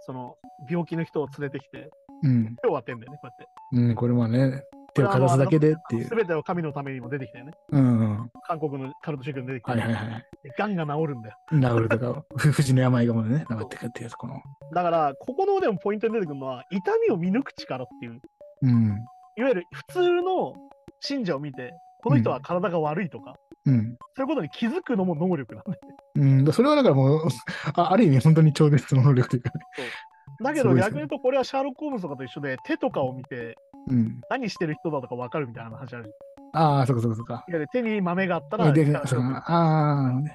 [0.06, 0.36] その
[0.70, 1.90] 病気の人を連れてきて、
[2.24, 2.56] うん。
[2.64, 3.90] 今日はってんだよね、こうやって。
[3.90, 3.96] うん。
[3.96, 4.64] これはね、
[4.94, 6.16] 手をかざすだけでっていうす。
[6.16, 7.52] べてを神のためにも出てきたよね。
[7.72, 8.32] うんうん。
[8.44, 10.26] 韓国のカルト宗教に出てきた、はいはいはい。
[10.58, 11.36] がんが治るんだよ。
[11.52, 14.42] 治るとか、ふ 不治の病がもうね、治ってくっていうやつ、この。
[14.74, 18.20] だから、ここのでもポイントに出てくるのは、痛みを見抜く力っていう、
[18.64, 19.06] うん。
[19.38, 20.54] いわゆる普通の
[21.02, 23.36] 信者を見て、この人は体が悪いとか、
[23.68, 23.98] うん。
[24.16, 25.78] そういうことに気づくのも能力なんだよ。
[26.16, 27.28] うん、だそれはだからもう、
[27.76, 29.52] あある意味本当に超絶の能力というか、
[30.44, 33.56] だけど逆に言うと、これはシャーロック・ホームズとかと一緒で、手とかを見て、
[33.90, 34.22] うん。
[34.30, 36.14] 何してる人だとか分かるみたいな話ある。
[36.54, 37.34] ああ、そこそこそこか。
[37.34, 38.74] いわゆる手に豆があったら、あ。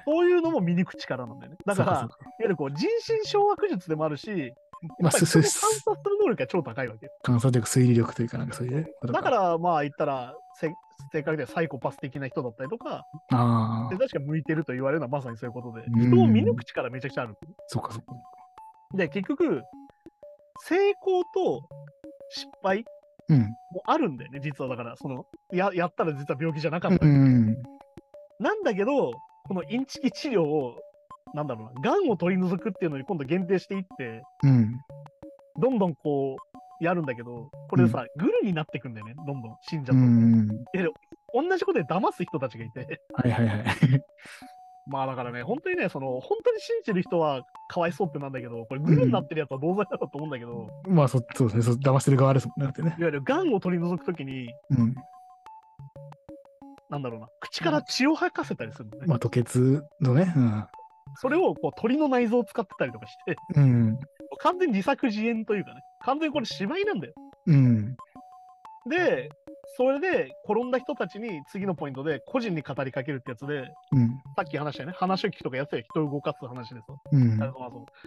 [0.05, 1.57] そういうのも見抜く力なんだよね。
[1.65, 4.47] だから、いわゆるこう人心掌握術でもあるし、や
[4.99, 5.83] まあ観察する
[6.21, 7.09] 能力が超高いわけ。
[7.23, 10.71] 観察力、推理力というか、なんかそういうだから、まあ言ったら、せ
[11.11, 17.35] 正確ではサイコパス的な人だったりとか、ああ、確か向いてると言われるのはまさにそういうことで、うん人を見抜く力めちゃくちゃある。
[17.67, 18.13] そっかそっか。
[18.95, 19.63] で、結局、
[20.65, 21.67] 成功と
[22.29, 22.85] 失敗
[23.29, 23.39] うん。
[23.41, 27.55] もあるんだよね、実はだから、そのややったら実は病気じゃなかったうり、ん。
[28.39, 29.11] なんだけど、
[29.47, 30.79] このインチキ治療を、
[31.33, 34.79] なんだろうな、がんを取り除くっていうのに今度限定していって、うん。
[35.59, 36.52] どんどんこう、
[36.83, 39.93] やるんだけど、これさ、グルになってくんだよね、どんどん信者と。
[39.93, 40.47] うん。
[41.33, 43.65] 同じことで騙す人たちがいて、はいはいはい。
[44.85, 51.75] まあだからね、本当にね、その、本当に信じる人はかわいそうってなんだけど、これグルになってるやつは同罪だろうと思うんだけど、まあそ、そうですね。
[51.77, 52.73] 騙してる側ですもんね。
[52.77, 54.95] いわゆるがんを取り除くときに、うん。
[56.89, 59.05] なんだろうな、口から血を吐かせたりするのね。
[59.07, 60.33] まあ、吐血のね。
[60.35, 60.65] うん。
[61.15, 63.97] それをこう鳥の内臓を使ってたりとかして、うん。
[64.39, 67.13] 完全に自作自演というかね、完全にこれ芝居なんだよ。
[67.47, 67.95] うん。
[68.89, 69.29] で、
[69.77, 74.09] それで転んだ人たちに次のポイントで個人に語りかけるってやつで、うん。
[74.35, 77.01] さっき話したよね、話を聞くとかやつや人を動かす話ですよ。
[77.11, 77.39] うん。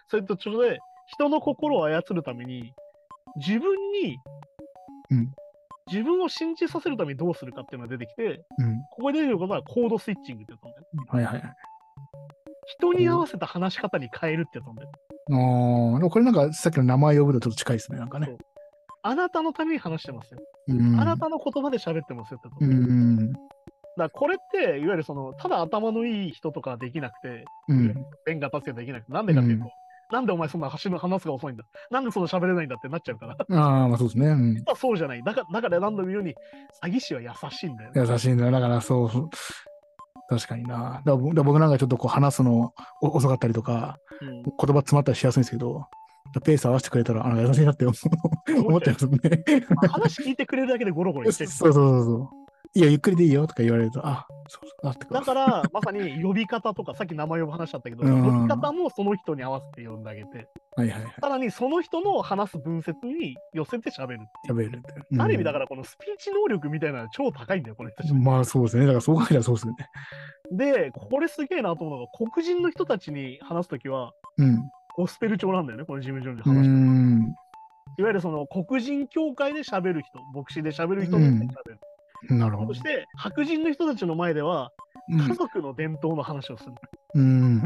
[0.08, 0.78] それと一緒で、
[1.08, 2.72] 人の心を操るために、
[3.36, 4.18] 自分に、
[5.10, 5.32] うん
[5.88, 8.80] 自分を信じさせるためにどうするかっていうのが出てきて、うん。
[8.90, 10.86] ここで出てくることはコードスイッチングってやつなんだよ。
[11.06, 11.56] はいはいはい。
[12.66, 14.90] 人に合わせた話し方に変えるってやつなんだよ。
[15.30, 17.98] ああ、でもこれなんかさっきの名前呼ぶとちょっと近いですね。
[17.98, 18.36] なんかね。
[19.02, 20.40] あなたのために話してますよ。
[20.68, 21.00] うん。
[21.00, 23.32] あなたの言葉で喋ってますよってやつうなん
[23.98, 27.94] だこれって、いわゆるその、ただ頭のいい人とかはできなくて、うん。
[28.26, 29.70] 弁が立つようできなくて、なんでかっていうと、うん
[30.10, 33.34] なんでお前そんな走る話すが遅いんだなんでそんな喋れないんだってなっちゃうから。
[33.34, 34.26] ああ、まあそうですね。
[34.28, 34.64] うん。
[34.76, 35.22] そうじゃない。
[35.24, 36.34] だから、だから何度も言うように、
[36.80, 38.06] 詐欺師は優しいんだよね。
[38.08, 38.52] 優しいんだよ。
[38.52, 39.30] だからそう。
[40.28, 41.02] 確かにな。
[41.04, 45.86] だから僕なんかちょっとこう話すのお遅かったりとか、うん言葉詰まったりしやすいんですけど、
[46.44, 49.18] ペース合わせてくれたら、あの優しいなって思っちゃいますね。
[49.88, 51.50] 話聞いてくれるだけでゴロゴロ言ってる。
[51.50, 52.45] そうそうそうそう。
[52.74, 61.14] いや、ゆっくりでいいよとか言われると、あ、そうそう、あってだから、まさに呼び方とか、さっき名前呼ぶ話だったけど、うん呼び方もその人に合わせて呼んであげて、はいはいはい。
[61.20, 64.18] さらにその人の話す文節に寄せて喋る。
[64.48, 64.94] 喋るって。
[65.18, 68.14] ある意味だかから、このスピーチ能力みたいなのは超高いんだよ、この人たち。
[68.14, 68.84] まあそうですね。
[68.84, 69.88] だからそう考えたらそうですよね。
[70.52, 74.70] で、これすげえなと思うのが、黒人の人たちに話すときは、うん。
[74.96, 76.72] ゴスペル調なんだよね、この事務所でう話してる。
[76.72, 77.34] ん。
[77.98, 81.80] いわゆるその黒人協会で喋る人、牧師で喋る人で喋る。
[82.30, 82.82] なるほどそし。
[82.82, 84.70] て、白人の人たちの前では、
[85.08, 86.72] うん家族の伝統の話をする。
[87.14, 87.62] うん。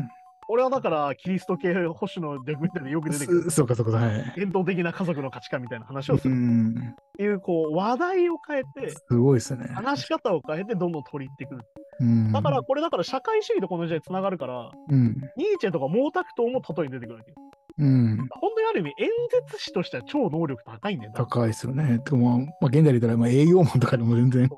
[0.48, 3.42] 俺はだから、キリスト系保守のドキュメンタリーでよく出てくる。
[3.44, 4.32] そそうかそうか、はい。
[4.36, 6.74] 伝統的な家族の価値観みたいな話をすうるん。
[6.76, 9.68] っていう、こう、話題を変えて、すごいですね。
[9.68, 11.62] 話し方を変えてどんどん取り入ってくる。
[12.00, 12.32] うん。
[12.32, 15.14] だから、これだから社会主義とこの時代つながるから、うん。
[15.36, 17.36] ニーチェとか毛沢東も例えに出てくるわけよ。
[17.80, 18.16] うん。
[18.30, 19.08] 本当にある意味、演
[19.48, 21.12] 説師としては超能力高いんだよ。
[21.12, 21.98] だか高いですよね。
[22.00, 24.48] てかまあ、まあ、現代で言ったら、まあ、営業マンとかでも全然。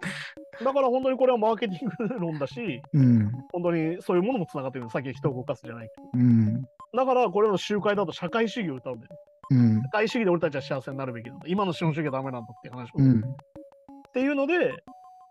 [0.83, 3.31] ら本当にこれはマーケティング論だし、うん。
[3.53, 4.91] 本当にそういうものもつながってるの。
[4.91, 6.09] さっき人を動かすじゃないけど。
[6.15, 6.63] うん。
[6.95, 9.17] だから、これの集会だと社会主義を歌うんだよ。
[9.51, 9.89] うん社。
[9.89, 11.37] 会主義で俺たちは幸せになるべきだ。
[11.47, 12.89] 今の資本主義はダメなんだっていう話を。
[12.89, 13.23] っうん。
[14.13, 14.75] ていうので、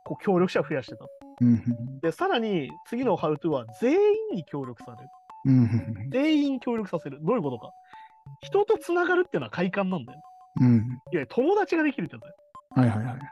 [0.06, 1.06] こう協力者を増やしてた。
[1.41, 1.62] うん。
[2.01, 3.97] で、さらに次のハウトゥーは全員
[4.34, 5.10] に協力される。
[5.45, 6.10] うん。
[6.12, 7.19] 全員協力させる。
[7.21, 7.71] どういうことか。
[8.41, 10.22] 人とつながるっていうのは快感なんだよ。
[10.62, 11.00] うん。
[11.12, 12.36] いや、友達ができるってやつだよ。
[12.72, 13.15] はいはいはい。
[13.15, 13.26] 例え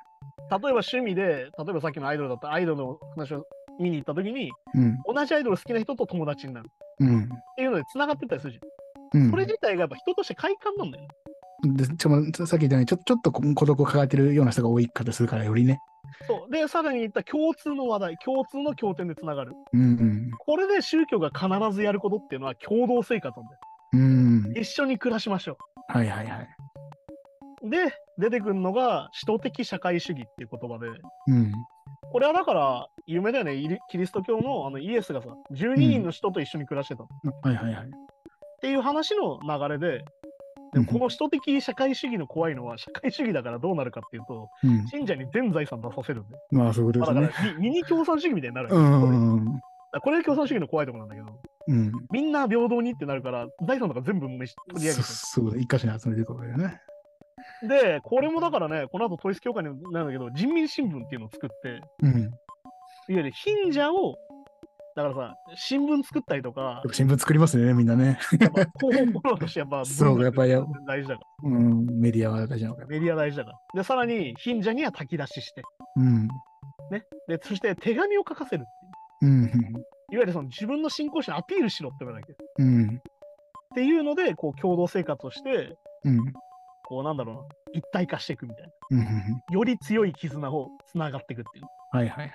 [0.49, 3.45] ば趣味で、例えばさっきのアイドルだったらアイドルの話を
[3.79, 4.97] 見に行った時に、うん。
[5.13, 7.29] 同じアイドル好きな人と友達になるっうん。
[7.55, 9.21] ていうのでつながってったりするじゃん。
[9.21, 11.09] うんそれ自体がやっぱ人として快感なんだよね。
[11.63, 15.79] でちょさっき言ったようにちょちょっとこ孤独を抱えてるような人が多い方するからよりね。
[16.27, 16.51] そう。
[16.51, 19.53] で、さらに言った共通の話題、共通の経典でつながる。
[19.73, 23.59] うんこれで宗教が必ずやることっていうのは共同生活なんだよ。
[24.55, 26.47] 一緒に暮らしましょはいはいはい。
[27.63, 27.69] う。
[27.69, 30.87] で、出てくるのが、使徒的社会主義っていう言葉で、
[31.27, 31.51] うん。
[32.11, 33.79] これはだから、有名だよね。
[33.89, 37.07] キリスト教のあのイエスがさ、12人の人と一緒に暮らしてたっ
[37.43, 37.91] はいはいはい。
[38.61, 40.03] ていう話の流れで、
[40.73, 44.87] でもこの首都的社会主義の怖いのは、社会主義だからどうなるかっていうと、うん。
[44.87, 46.37] 信者に全財産出させるんで。
[46.51, 47.47] まあ、そういうことまあ、ですね。
[47.47, 49.59] だからミ、ミニ共産主義みたいになるうん。
[50.01, 51.91] これが共産主義の怖いところなんだけど、うん。
[52.11, 56.81] みんな平等にってなるから、財産とか全部取り上げてそそう、一箇所に集めていくわけだよね。
[57.61, 62.21] で、これもだからね、この後統一教会になるんだけど、人民新聞っていうのを作って、うん。
[62.21, 62.31] いわ
[63.09, 64.17] ゆる貧者を、
[64.95, 68.17] だからさ、新聞作ったりとか、新聞作りますね、みんなね。
[68.39, 70.53] やっぱ広報モノとしてやっぱそうやっぱり
[70.87, 71.85] 大事だかうん。
[71.99, 73.57] メディアは大事なのから、メディア大事だから。
[73.75, 75.61] で、さらに貧者には炊き出しして、
[75.97, 76.27] うん。
[76.89, 77.03] ね。
[77.27, 79.31] で、そして手紙を書かせるっていう。
[79.31, 79.83] うん。
[80.11, 82.33] いわゆるその自分の信仰心をアピールしろって言わなきゃ。
[82.33, 83.01] っうん。
[83.75, 86.33] ていうので、こう共同生活をして、うん。
[86.85, 87.41] こうなんだろうな、
[87.73, 88.97] 一体化していくみたいな。
[88.97, 89.55] うん。
[89.55, 91.65] より強い絆をつながっていくっていう。
[91.91, 92.31] はいはい。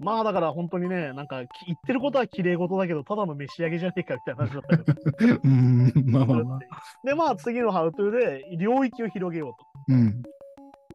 [0.00, 4.76] まあだから本当にね、なんかき言ってることは綺麗事だけど、ただの召し上げじゃねえかみたいな話だった
[5.14, 5.40] けど。
[5.42, 5.92] うん。
[6.06, 6.58] まあまあまあ。
[7.04, 9.52] で、まあ次のハウトゥーで領域を広げよう
[9.88, 9.94] と。
[9.94, 10.22] うん。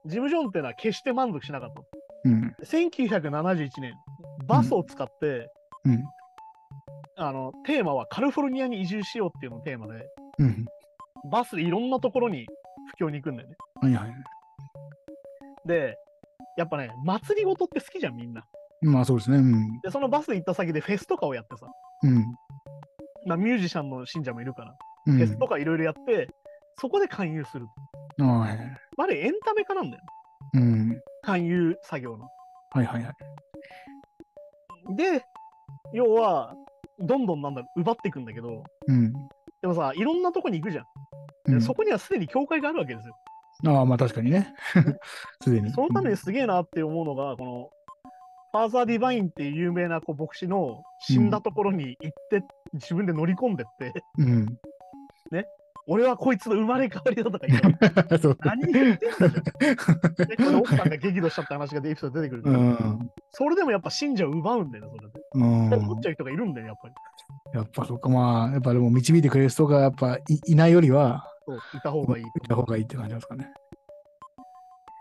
[0.05, 1.85] ジム・ジョンっていうのは決して満足しなかったと。
[2.25, 2.55] うん。
[2.63, 3.93] 1971年、
[4.45, 5.49] バスを使って、
[5.85, 6.03] うん。
[7.17, 10.65] あの、テーマはカリフォルニアに移住しようっていうのがテーマで、うん。
[11.31, 12.45] バスでいろんなところに
[12.93, 13.55] 布教に行くんだよね。
[13.81, 14.13] はいはい。
[15.67, 15.97] で、
[16.57, 18.45] やっぱね、祭りごとって好きじゃん、みんな。
[18.81, 19.37] まあそうですね。
[19.37, 19.79] うん。
[19.81, 21.67] で、そのバスで行った先でフェスとかをやってさ、
[22.03, 22.25] うん。
[23.25, 24.75] まあ、ミュージシャンの信者もいるから、
[25.07, 25.17] うん。
[25.17, 26.29] フェスとかいろいろやって、
[26.79, 27.65] そこで勧誘する。
[28.17, 28.57] はい。
[28.97, 30.03] まあ、あれエンタメ化なんだよ。
[30.53, 31.01] うん。
[31.23, 32.29] 勧誘作業の。
[32.71, 34.95] はいはいはい。
[34.95, 35.23] で、
[35.93, 36.53] 要は、
[36.99, 39.13] どんどんなんだろう、奪っていくんだけど、うん。
[39.61, 40.85] でもさ、いろんなとこに行くじゃん。
[41.45, 43.15] でうんそこにはすでに教会があるわけですよ。
[43.67, 44.53] ああ、まあ確かにね。
[45.43, 45.71] すでに。
[45.71, 47.69] そのためにすげえなって思うのが、この、
[48.51, 54.45] ファーザー・ディバインっていう有名なこう牧師の死んだところに行って、自分で乗り込んでって、うん。
[55.91, 57.67] 俺はこいつの生まれ変わりだとか言って。
[58.45, 59.31] 何言ってんだよ。
[60.27, 63.11] でこれ奥さんが激怒したって話がエピソード出てくるけうど、ん。
[63.31, 65.19] それでもやっぱ信者を奪うんだよね、それで。
[65.33, 65.73] うん。
[65.73, 66.93] 思っちゃう人がいるんだよ、やっぱり。
[67.53, 73.51] やっぱそっか、まあ、やっぱでも導いてくれる人がやっぱいいないよりは、そういた方がいいといた方がいいって感じですかね。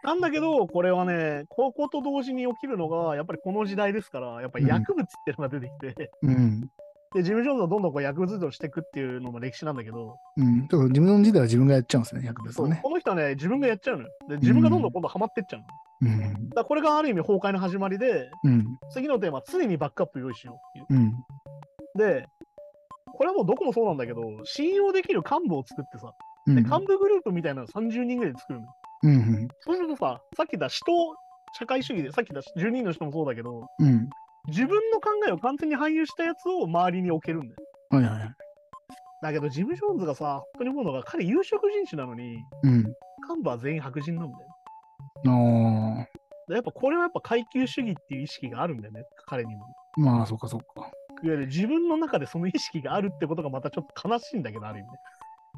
[0.04, 6.70] なんだけど、これはね、高校と同時に起きるのが、やっぱりこの時代ですから、やっぱり薬物っていうのが出てきて、うん。
[7.14, 10.66] で、ジム・ジョーンズはどんどんこう薬物依存していくっていうのも歴史なんだけど、うん。
[10.68, 12.80] だから自分の時代は自分がやっちゃうんですね、薬物をね。
[12.82, 14.08] この人はね、自分がやっちゃうのよ。
[14.28, 15.66] で、自分がどんどん今度ハマってっちゃうの。
[16.00, 16.50] うん。
[16.54, 18.66] らこれがある意味崩壊の始まりで、うん。
[18.90, 21.00] 次のテーマは常にバックアップ用意しようっていう。
[21.00, 21.12] うん。
[21.96, 22.26] で、
[23.16, 26.12] これはもうどこもそうなんだけど、信用できる幹部を作ってさ、
[26.46, 26.54] うん。
[26.56, 28.72] で幹部グループみたいなの30人ぐらいで作るのよ。
[29.04, 29.48] うん。
[29.60, 30.84] そうするとさ、さっき言った人
[31.54, 34.08] 社会主義で、さっき言った12人の人もそうだけど、うん。
[34.46, 37.56] 自分の考えを完全に反映したやつを周りに置けるんだよ。
[37.90, 38.34] はいはいはい。
[39.20, 42.76] だけど、ジム・ジョーンズがさ、本当に思うのが、彼、有色人種なのに、うん。
[42.76, 44.48] 幹部は全員白人なんだよ。
[45.26, 46.06] あ
[46.48, 49.66] でやっぱこれはやっぱ階級主義っていう意識があるんだよね、彼にも。
[49.98, 50.90] あ、まあ、そっかそっか。
[51.22, 54.98] いわゆる自分の中でその意識があるってことがまたちょっと悲しいんだけど、ある意味ね。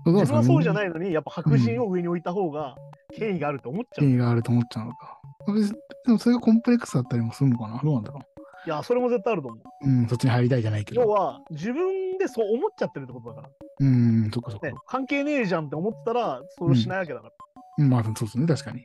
[0.06, 0.74] 自分はそうじゃい。
[0.74, 2.74] ないのに、やっぱ白人を上に置いた方が
[3.14, 4.06] 権威があると思っちゃう。
[4.06, 5.20] 権威があると思っちゃうのか。
[6.06, 8.20] でもそれがコンプレックスだったりもするのかなどうなんだろ
[8.66, 9.60] いや、それも絶対あると思う。
[9.86, 9.88] う。
[9.88, 11.02] うん、そっちに入りたいじゃないけど。
[11.02, 13.48] 要は、自分でそう思っちゃってるってことだから。
[13.80, 17.32] うん、そっかそっかね。、関係ねえじゃんって思ってたら、それをしないわけだから。
[17.78, 18.84] うん、まあ、そうですね、確かに。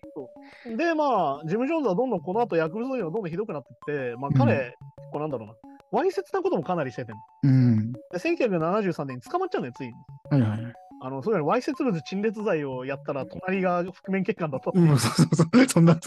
[0.77, 4.75] で、まあ、ジム・ジョーンズはどんどんこの後薬物の量がどんどんひどくなっていって、まあ、彼、
[5.11, 5.53] こうなんだろうな、
[5.91, 7.91] わいせつなこともかなりしててんのうん。
[7.91, 9.93] で、1973年に捕まっちゃうんだよ、ついに。
[10.29, 10.73] はいはい。
[11.01, 14.71] あの、そういうのわいせつ物陳列罪をやったら、隣が覆面血管だと。
[14.73, 15.67] うん、そうそうそう。
[15.67, 15.99] そんな、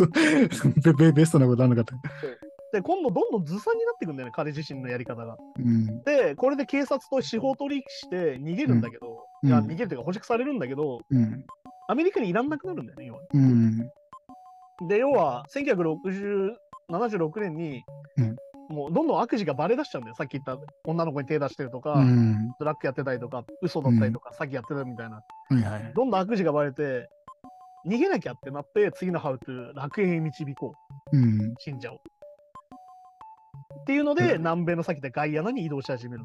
[0.99, 1.95] ベ ベストなことあんなかった。
[2.73, 5.37] で、今度どんどんずさんになっていくんだよね、彼自身のやり方が。
[5.59, 6.03] うん。
[6.03, 11.45] で、これで警察と司法取引して逃げるんだけど、うんいや、逃げるというか保釈されるんだけど、うん。
[11.89, 13.21] アメリカにいらんなくなるんだよね、要は。
[13.33, 13.79] うん。
[14.89, 16.55] で、要は、1960
[16.91, 17.83] 76年に、
[18.17, 18.37] うん
[18.69, 20.15] もうどんどん悪事がバレ出しちゃうんだよ。
[20.15, 22.53] さっき言った女の子に手出してるとか、うん。
[22.59, 25.17] ドラッグやってたりとか、嘘だったりとか、詐欺やってたみたいな。
[25.17, 25.93] はいはい。
[25.95, 27.09] どんどん悪事がバレて、
[27.87, 30.75] 逃げなきゃってなって、次のハウトゥー、楽園へ導こ
[31.13, 31.55] う、うん。
[31.59, 32.01] 信者を。
[33.81, 36.25] っていうので、うん南米の先でガイアナに移動し始める。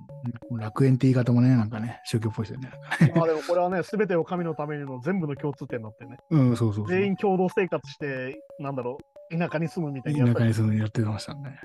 [0.51, 2.71] 楽園って言い方もね、なんかね、宗教っぽいですよね。
[3.15, 6.87] まあでもこれはね、すべてを神のためにの全部の共通点になってね、うん、そうそう。
[6.87, 8.97] 全員共同生活して、なんだろ
[9.31, 11.59] う、田舎に住むみたいにやったり田舎に住むやってましたね。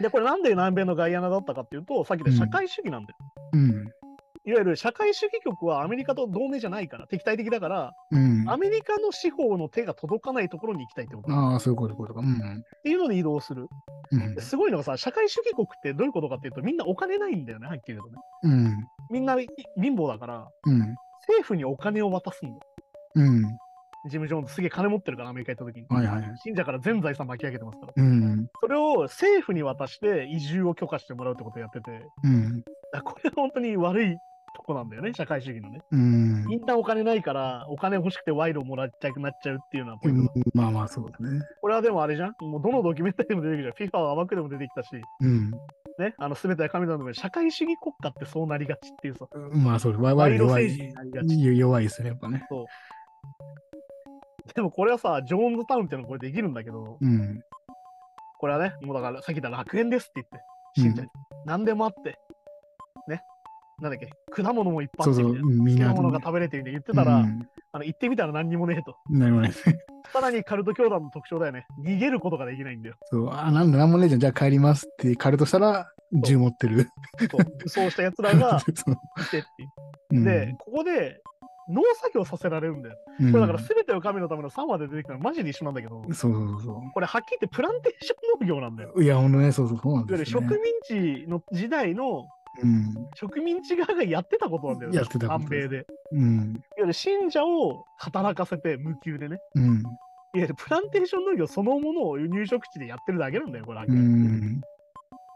[0.00, 3.16] で、これなんで南米のガイアナだったかっていうと、さっきで社会主義なんだよ。
[3.52, 3.90] うん。
[4.48, 8.48] いわゆる社会主義国はアメリカと同盟じゃないから、敵対的だから、うん。
[8.48, 11.30] アメリカの司法の手が届かないところに行きたいってこと。
[11.30, 12.26] っああ、そういうこと、こういうことか。
[12.26, 12.62] うん。
[12.82, 13.68] ていうので移動する。
[14.10, 18.16] うんですごいのがさ、社会主義国ってどういうことかっていうと、みんなお金ないんだよね、はっきり言うとね。
[18.44, 18.86] うん。
[19.10, 20.78] みんな貧乏だから、うん。
[21.20, 22.60] 政府にお金を渡すんだよ。
[23.16, 23.58] うん。
[24.08, 25.86] ジム・ジョーンズすげえ金持ってるから、アメリカ行った時に。
[25.90, 26.38] はいはいはい。
[26.38, 27.92] 信者から全財産巻き上げてますから。
[27.96, 28.46] うん。
[28.62, 32.62] それを政府に渡して移住を許可してもらうってことをやってて、うん。
[33.04, 34.16] これは本当に悪い
[34.58, 35.80] とこなんだよね、社会主義のね。
[35.90, 36.44] うん。
[36.44, 40.42] みんなお金ないから、お金欲しくて賄賂もらっちゃくなっちゃうっていうのはポイントだ。
[40.52, 41.40] まあまあ、そうですね。
[41.60, 42.34] これはでもあれじゃん？
[42.40, 43.88] もうどのドキュメンタリーでも出てくるじゃん。
[43.88, 44.88] FIFA は甘くでも出てきたし、
[45.20, 45.50] うん。
[45.98, 50.78] ね、あの全ては神のため社会主義国家ってそうなりがちっていうさ、まあ、そう賄賂わ弱い。
[51.56, 52.44] 弱いですね、やっぱね。
[54.54, 57.40] でもこれはさ、ジョーンズタウンっていうのはこれできるんだけど、うん。
[58.38, 60.24] これはね、もうだからさっき言った楽園ですって
[60.76, 61.08] 言って、信者に、
[61.44, 62.18] 何でもあって、ね、
[63.80, 65.88] なんだっけ、果物もいっぱいそうそう、あってみたいな、みんな。
[65.88, 68.96] 好きなものが食べれてみたいな言ってたら、うんあの行ってみたら何にもねえと。
[69.10, 69.52] なるほどね。
[70.10, 71.66] さらにカルト教団の特徴だよね。
[71.84, 72.96] 逃げることができないんだよ。
[73.10, 74.20] そう、あ、なんだ、なんもねえじゃん。
[74.20, 75.86] じゃあ帰りますって帰るとしたら、
[76.24, 76.88] 銃持ってる。
[77.30, 79.68] そう武装した奴らが そういてっていう
[80.12, 81.20] うんで、ここで
[81.68, 82.96] 農作業させられるんだよ。
[83.20, 88.92] うんこれだから全てを神のための3話で出てきたのマジで一緒なんだけど、そうそうそこれはっきり言ってプランテーション農業なんだよ。
[88.94, 89.04] う。
[89.04, 90.60] いや、ほんとね、そうそう、そうなんですよ、植ね。
[90.88, 92.26] 民地の時代の
[92.62, 92.94] うん。
[93.14, 94.96] 植民地側がやってたことなんだよね。
[94.96, 95.76] やってたこと南米で。
[95.76, 96.62] いわうん。
[96.78, 99.38] ゆる信者を働かせて無給でね。
[99.54, 99.80] うん。
[99.80, 99.90] いわ
[100.34, 103.92] ゆるプランテーション農業そのものを入植地でやってるだけなんだよ、これう。
[103.92, 104.60] ん。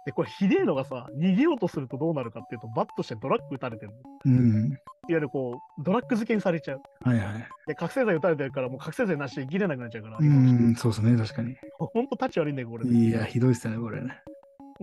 [0.04, 3.98] で、これひでえのがさ、逃げようとするとどうなるかっていうと、バッとしてドラッグ撃たれてるの。
[3.98, 4.78] いわうん。
[5.08, 6.80] ゆるこう、ドラッグ漬けにされちゃう。
[7.04, 7.48] はいはい。
[7.66, 10.18] で、覚醒剤撃たれてるから、もう覚醒剤なしで生きれなくなっちゃうから。
[10.18, 11.56] うん、そうですね、確かに。
[11.78, 12.88] ほんと立ち悪いんだよ、これ。
[12.88, 14.20] いや、ひどいっすよね、これね。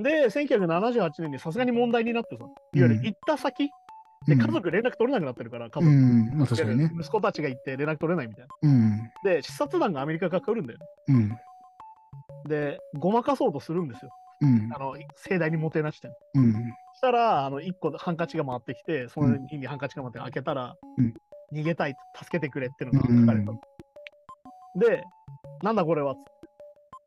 [0.03, 3.69] で、1978年にさすがに問題になってさ、いわゆる行った先、
[4.27, 5.87] で、家族連絡取れなくなってるから、家族。
[5.87, 6.91] うん、まあ確かにね。
[6.93, 8.55] 息子たちが行って連絡取れないみたいな。
[8.61, 9.11] うん。
[9.23, 10.79] で、視察団がアメリカから来るんだよ。
[11.07, 11.37] うん。
[12.47, 14.11] で、ごまかそうとするんですよ。
[14.41, 14.69] うん。
[14.73, 16.09] あの、盛大にもてなして。
[16.35, 16.53] うん。
[16.53, 21.13] したら、あの、一個ハンカチが回ってきて、その日にハンカチが回って開けたら、うん
[21.51, 23.51] 逃げたい、助けてくれっていうのが書かれた。
[24.75, 25.03] で、
[25.63, 26.38] なんだこれはっつって。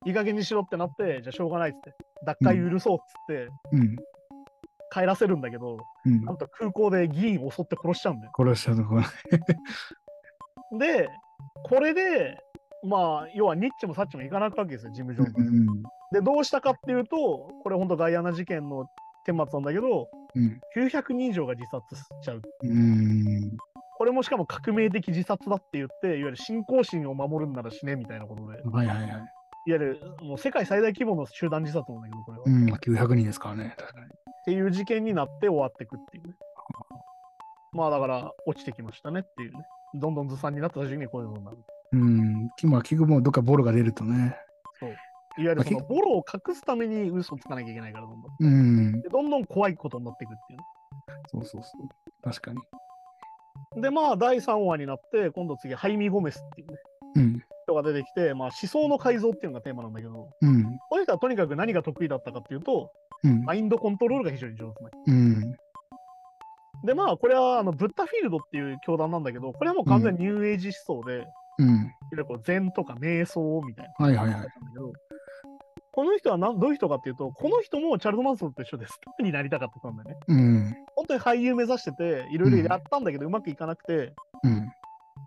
[0.04, 1.94] いい加減にしろってなって、じゃあしょうがないっつって。
[2.24, 3.96] 脱会許そうっつって、うん。
[4.92, 8.32] 帰らせるんだけど、うんなんと空港で議員を襲って殺しちゃうんだよ。
[8.36, 9.02] 殺したところ。
[10.78, 11.08] で、
[11.64, 12.38] これで、
[12.84, 15.60] まあ、要はニッチもサッチもいかなくわけですよ、事務所うに。
[15.60, 15.82] ん。
[16.12, 17.16] で、どうしたかっていうと、
[17.62, 18.86] これ本当ガイアナ事件の
[19.26, 20.60] 顛末なんだけど、うん。
[20.76, 22.42] 900人以上が自殺しちゃう。
[22.62, 23.56] うん。
[23.96, 29.70] これもしかも革命的自殺だって言って、いわゆる信仰心を守るんなら死ねみたいなことで、いわはいはいはい。
[29.72, 32.42] ゆるもう世界最大規模の集団自殺なんだけど、これは。
[32.42, 33.74] っうん、まあ900人ですからね。
[33.78, 34.06] 確かに。
[34.44, 36.34] ていう事件になって終わっていくっていうね。
[37.72, 39.64] まあだから、落ちてきましたねっていうね。
[39.94, 41.58] どんどんずさんになった時にこういうのになる。
[41.92, 42.50] うん。
[42.64, 44.36] まあ結局もうどっかボロが出るとね。
[44.80, 44.90] そう。
[45.38, 48.32] いわゆるそのボロを隠すために嘘をつかなきゃいけないから、どんどん。
[48.40, 49.00] うん。
[49.00, 50.64] でどんどん怖いことになっていくっていうね。
[51.30, 51.88] そうそうそう。
[52.22, 53.80] 確かに。
[53.80, 56.78] で、まあ、第3話になって、今度次、ハイミ・ゴメスっていうね、
[57.16, 57.44] うん。
[57.72, 60.78] 人が出てきて、まあ、思想の改造っていうのがテーマなんだけど、うん。
[60.88, 62.92] この人はとにかく何が得意だったかっていうと、
[63.24, 63.42] うん。
[63.44, 64.98] マインドコントロールが非常に上手な人。
[65.06, 65.56] うん。
[66.84, 71.26] で、まあ、これはあのブッダフィールドっていう教団なんだけど、これはもう完全にニューエイジ思想で、
[71.58, 71.90] うん。
[72.26, 74.06] こう禅とか瞑想みたいな。
[74.06, 74.48] はいはいはい。
[75.94, 80.16] この人はなんどういう人かっていうと、この人もチャールド・マンソンと一緒でスターになりたかったんだよね。
[80.26, 80.76] うん。
[80.96, 84.72] 本当に俳優目指してて、いろいろやったんだけど、うまくいかなくて、うん。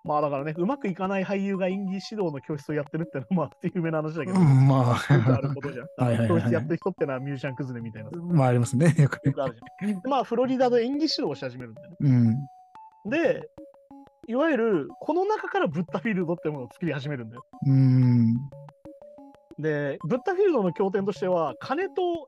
[0.06, 5.88] まあだからね、うまくいかない俳優が演技指導の教室をやってるってのは、まあ、有名な話だけど、うんまよくあるあ、ことじゃん。
[5.98, 8.12] はいはいはい教室やってる人ってのはミュージシャン崩れみたいな。
[8.12, 8.94] よまあありますね。
[9.00, 9.34] よくね。
[9.34, 10.02] くあるじゃん。
[10.02, 11.98] でまあ、フロリダで演技指導をし始めるんだよね。
[12.02, 13.10] うん。
[13.10, 13.50] で、
[14.28, 17.46] いわゆる、この中からブッダフィールドってものを作り始めるんだよ。
[17.66, 18.36] うん。
[19.58, 22.28] で、ブッダフィールドの経典としては、金と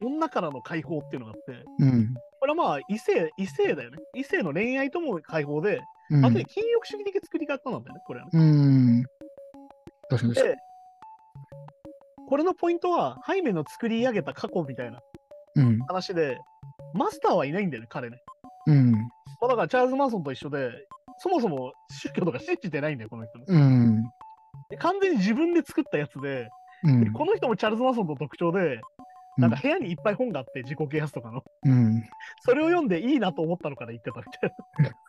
[0.00, 2.14] 女からの解放っていうのがあって、うん。
[2.40, 3.98] これはまあ、異性、異性だよね。
[4.14, 8.30] 異性の恋愛とも解放で、うんあとで禁欲主義的作り方なんだよね、これはね。
[8.32, 9.04] うん。
[10.08, 10.56] 確かにで、
[12.28, 15.00] これのポイントは、ハイメの作り上げた過去みたいな
[15.56, 15.62] に。
[15.62, 15.78] うん。
[15.80, 16.38] 話で、
[16.94, 18.18] マスターはいないんだよね、彼ね。
[18.66, 18.92] うん。
[18.92, 18.98] ま
[19.42, 20.70] あ、だからチャールズ・マンソンと一緒で、
[21.18, 23.44] そもそも宗教とか信じてないんだよ、この人ね。
[23.48, 24.02] うん。
[24.70, 26.48] で完全に自分で作ったやつで、
[26.84, 27.04] うん。
[27.04, 28.80] でこの人もチャールズ・マンソンの特徴で、
[29.36, 31.42] なんか部屋にいっぱい本があって、自己啓発とかの。
[31.64, 32.02] うん。
[32.40, 34.46] それを読んでいいなと思ったのから言ってたみた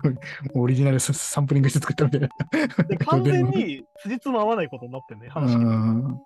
[0.10, 2.28] い オリジナルササンプリングして作ったみたいな。
[2.28, 2.84] な。
[2.88, 5.76] で、完全に辻褄合わないことになってんね、話うが。
[5.76, 6.22] ん。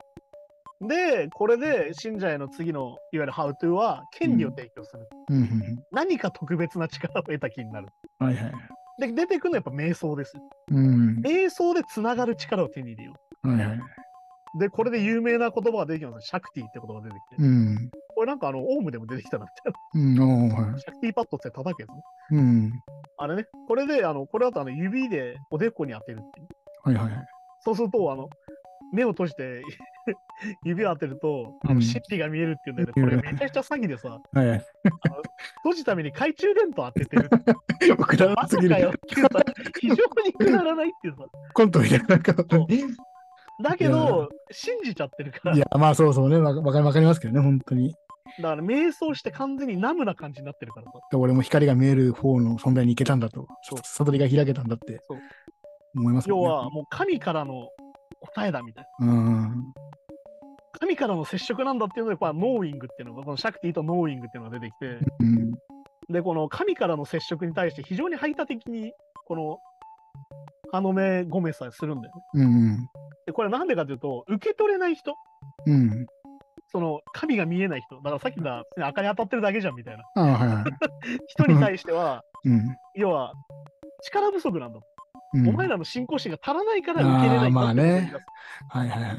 [0.81, 5.07] で、これで信者への次の、いわゆるハウトゥーは、権利を提供する。
[5.29, 5.83] うん。
[5.91, 7.87] 何か特別な力を得た気になる。
[8.17, 8.53] はいはい。
[8.99, 10.33] で、出てくるのはやっぱ瞑想です。
[10.69, 11.19] うん。
[11.19, 13.79] 瞑想でつながる力を手に入れよはいはい。
[14.55, 14.59] う。
[14.59, 16.27] で、これで有名な言葉が出てきます。
[16.27, 17.43] シャクティって言葉が出てきて。
[17.43, 17.91] うん。
[18.15, 20.25] これなんかあの、オウムでも出てきたなみたいな。
[20.25, 20.79] うん。
[20.79, 21.95] シャクティパッドって叩くやつね。
[22.31, 22.71] うん。
[23.17, 26.47] あれね、これで、あの、これだとあの指でおでこに当てるっていう。
[26.83, 27.25] はいはいはい。
[27.63, 28.29] そうすると、あの、
[28.91, 29.61] 目を閉じて
[30.65, 32.93] 指を当てると、あの、うん神秘が見えるっていうんだよね。
[32.93, 34.65] これめちゃくちゃ詐欺でさ、はいはい。
[35.63, 37.29] 閉じた目に懐中電灯当ててる。
[37.97, 38.89] くだらまなすぎるさかよ。
[38.89, 39.29] っていうさ、
[39.79, 41.23] 非常にくだらないっていうさ。
[41.53, 42.05] コントみたいな。
[43.61, 46.37] だけど、信じちゃってるから、いや、まあそうそうね。
[46.37, 47.93] わわかかりますけどね、本当に。
[48.39, 50.99] だから瞑想して完全に numb な感じになってるからさ。
[51.11, 55.19] で俺も光が見える方の存在に行けたんだとそう、悟りが開けたんだってそう
[55.95, 56.45] 思いますもんね。
[56.45, 57.67] 要は、もう神からの
[58.21, 59.07] 答えだみたいな。
[59.07, 59.73] うん。
[60.79, 65.51] 神からの接触なんだっていうので、やっぱ knowing っていうのが、このシャクティと knowing っていうのが出てきて、うん。
[66.09, 68.93] で、この神からの接触に対して非常に排他的に、
[69.27, 69.57] この、
[70.71, 72.21] ハイメ・ゴメスはするんだよね。
[72.33, 72.89] うん。
[73.31, 75.15] で、これなんでかというと、受け取れない人、
[75.65, 76.05] うん。
[76.71, 80.63] その神が見えない人、だからさっき言った明かり当たってるだけじゃんみたいなはいはい。
[81.27, 82.77] 人に対しては、うん。
[82.95, 83.33] 要は
[84.03, 84.79] 力不足なんだ。
[85.33, 88.13] うん、お前らの信仰心が足らないから受けれないんだまあね
[88.69, 89.17] はいはいはい。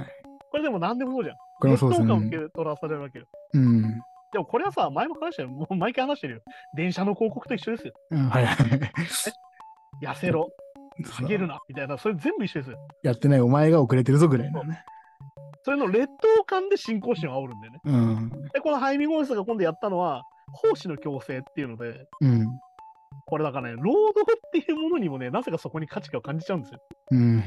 [0.50, 1.36] これでも何でもそうじゃん。
[1.58, 2.08] これもそうですね。
[2.08, 3.24] 劣等感を受け取らされるわけよ。
[3.54, 3.82] うん。
[4.32, 5.48] でもこれはさ、前も話したよ。
[5.48, 6.40] もう毎回話してるよ。
[6.74, 7.94] 電車の広告と一緒ですよ。
[8.10, 8.56] うんはいはい。
[10.04, 10.50] 痩せろ、
[11.04, 11.98] 下げるな、みたいな。
[11.98, 12.78] それ全部一緒ですよ。
[13.02, 14.84] やってないお前が遅れてるぞぐらいのね。
[15.64, 17.80] それの劣等感で信仰心を煽るんだよね。
[17.84, 18.30] うん。
[18.52, 20.22] で、このハイミゴンスが今度やったのは、
[20.52, 22.46] 奉仕の強制っていうので、うん。
[23.26, 26.80] これだからね、労働っていうものにもね、なぜかそこに価値観を感じちゃうんですよ。
[27.12, 27.42] うん。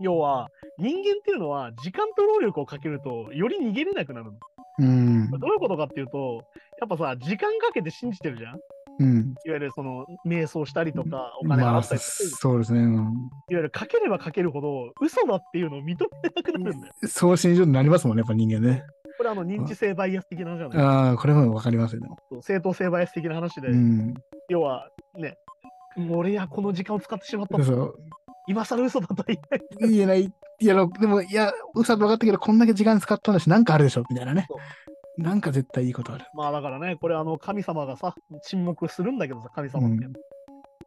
[0.00, 0.48] 要は、
[0.78, 4.32] 人間っていうのは、時間と労力をかけると、より逃げれなくなるの。
[4.78, 5.30] うん。
[5.30, 6.42] どういうことかっていうと、
[6.80, 8.58] やっぱさ、時間かけて信じてるじゃんい
[8.98, 9.34] うん。
[9.34, 12.80] わゆるその、瞑想したりとか、お金まあ、払ったりとか、そうですね。
[12.80, 13.08] うんいわ
[13.50, 16.94] ゆるかければかけるほど、嘘だっていうのを認めなくなるんだよ。
[17.08, 18.84] そう心情になりますもんね、やっぱ人間ね。
[19.16, 22.16] これあの、認知性バイアス的な話じゃないああ、これもわかりますよ、でも。
[22.30, 24.14] そう正当性バイアス的な話で、うん。
[24.48, 25.36] 要はね、
[26.10, 27.62] 俺やこの時間を使ってしまった。
[27.64, 27.94] そう。
[28.48, 29.90] 今更嘘だとは言えない。
[29.92, 30.32] 言えない。
[30.58, 34.56] いや、でも、いや、うさと分かったけど、こんだけ時間使ったんだし、なんかあるでしょ、みたいなねそ。
[35.18, 36.24] なんか絶対いいことある。
[36.34, 40.04] まあだからね、これあの神様がさ、沈黙するんだけどさ、神様って。
[40.06, 40.12] うん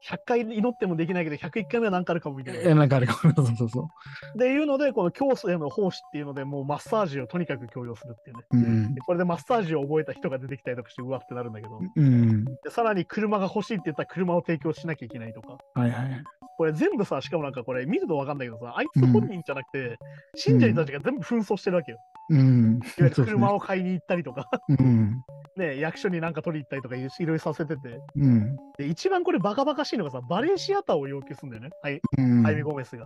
[0.02, 2.62] 100回祈ってもできないけど、101回目は何かあるかもみたいな。
[2.62, 3.34] え、なんかあるかも。
[3.36, 3.90] そうそうそ
[4.36, 4.38] う。
[4.38, 8.44] でいうので、この教祖への奉仕っていうので、もうマッサージをとにかく強要するっていうね。
[8.52, 9.02] うんで。
[9.02, 12.46] これでマッサージを覚えた人が出てきたりとかして、うわってなるんだけど、うん。
[12.46, 16.24] でさらに車が欲しいって言ったら車を提供しなきゃいけないとか、はいはい。
[16.60, 19.98] これ全部さ、しかもなんかこれ見るとわかんないけどさ、あいつ本人じゃなくて、
[20.36, 21.98] 信者たちが全部紛争してるわけよ。
[22.32, 22.80] うん。
[23.14, 25.22] 車を買いに行ったりとか、うん。
[25.56, 28.58] ね、役所になんか取りに行ったりとかいろいろさせてて、うん。
[28.78, 31.70] で、一番これバカバカしいのがさ、バレエシアターを要求するんだよね。
[31.82, 32.44] はい、うん。
[32.44, 33.06] ハイミ・ゴメスが。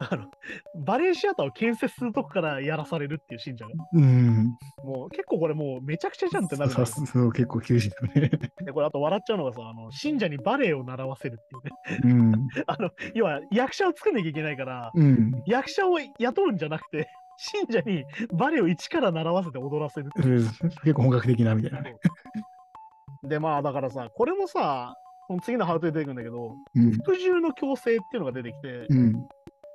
[0.00, 0.24] あの、
[0.74, 3.70] バレエシアターを建設するとこからやらされるっていう信者が。
[3.92, 4.56] うん。
[4.82, 8.30] もう結構これもうめちゃくちゃじゃんってなるんださよすそう結構厳しいよね。
[8.64, 12.32] で、これあと笑っちゃうのがさ、あの、信者にバレエを習わせるっていうね。
[12.32, 12.48] うん。
[12.66, 15.32] あの、要は役者を作んなきゃいけないから、うん。
[15.46, 20.10] 役者を雇うんじゃなくて、信者にバレエを一から習わせて踊らせる
[20.82, 21.96] 結構本格的なみたいなね。
[23.22, 24.94] で、まあだからさ、これもさ、
[25.30, 26.90] この次のハウトで出てくるんだけど、うん。
[26.90, 29.28] 服従の強制っていうのが出てきて、うん。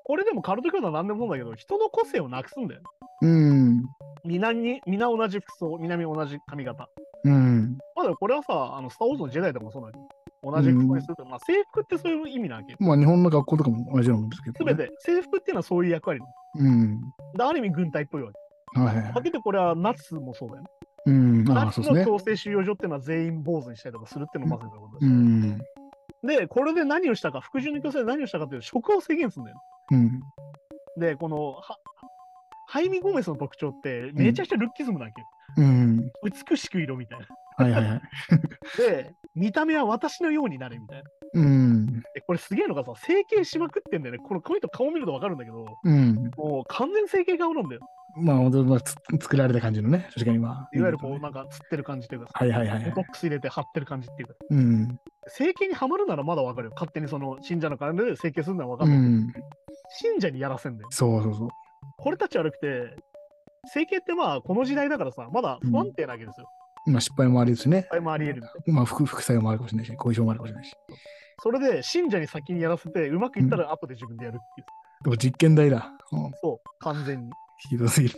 [0.06, 2.82] これでもカルト教団は何でもそうだけど、人の個性をなくすんだよ。
[3.24, 3.84] うん。
[4.24, 6.88] 皆に、皆同じ服装、皆同じ髪型。
[7.24, 7.78] うん。
[7.96, 10.04] まあでもこれはさ、あの、スター・ウォーズのジェダイとかもそうなんだけ
[10.44, 12.78] ど、同じ服装にすると、まあ制服ってそういう意味なわけよ。
[12.80, 14.76] まあ日本の学校とかも同じなんですけど、すべ。
[14.76, 16.22] て、制服っていうのはそういう役割。
[16.56, 17.00] うん。
[17.36, 18.80] である意味軍隊っぽいわけ。
[18.80, 19.14] はいはいはい。
[19.14, 20.70] かけてこれはナチスもそうだよね。
[21.08, 21.52] うん。
[21.52, 22.00] あナあ、そうですね。
[22.02, 25.58] チスの強制収容所っていうのは全員坊主にしたりとかするっていうのもまさにそういうことだしうん。
[26.28, 29.58] で、これで何をしたか、服従の強制で何をしたかというと、食を制限するんだよ。
[29.92, 30.22] うん。
[30.98, 31.78] で、この、は
[32.68, 35.28] ハイミ・ゴメスの特徴って、めちゃくちゃルッキズムなわけよ。
[35.58, 36.12] うん。
[36.50, 37.28] 美しく色みたいな。
[37.58, 38.02] はいはいはい。
[38.78, 41.10] で、見た目は私のようになれみたいな。
[41.36, 41.86] うん。
[41.86, 44.20] で、これすげえのがさ、整形しまくってんだよね。
[44.20, 46.32] このこの人顔見るとわかるんだけど、うん。
[46.36, 47.82] もう完全整形顔なんだよ。
[48.18, 50.78] まあ、まあつ作られた感じのね、確かにまあ。
[50.78, 53.12] いわゆるこう、なんか、つってる感じというかさ、はいはいはいはいボトッ。
[53.12, 55.00] クス入れて貼ってる感じっていうか、うん。
[55.28, 56.72] 整形にはまるならまだわかるよ。
[56.76, 59.50] 勝手にその信者の金で整形するのはわかうるんだけど、ん。
[59.90, 60.90] 信者にやらせんだよ。
[60.92, 61.50] そうそうそう。
[61.98, 62.96] これたち悪くて、
[63.68, 66.48] 整形ってまあ、この時代だからさ、まだ不安定なわけですよ。
[66.88, 67.88] まあ失敗もありですしね。
[67.90, 68.74] あれもあり得る。
[68.74, 70.76] まあ副副作用もあるかもしれないし、後遺症もあるかもしれないし。
[71.42, 74.68] それで、信者に先にやらせて、うまくいったら後で自分でやるっていう。
[75.04, 75.92] でも実験台だ。
[76.12, 77.32] うん、そう、完全に。
[77.70, 78.16] ひどすぎる。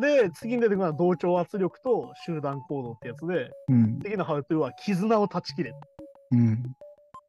[0.00, 4.00] で、次に出てくるのは同調圧力と集団行動ってやつで、うん。
[4.00, 5.70] 次のハウトゥーは絆を断ち切れ。
[5.70, 5.78] いわ
[6.32, 6.62] うん。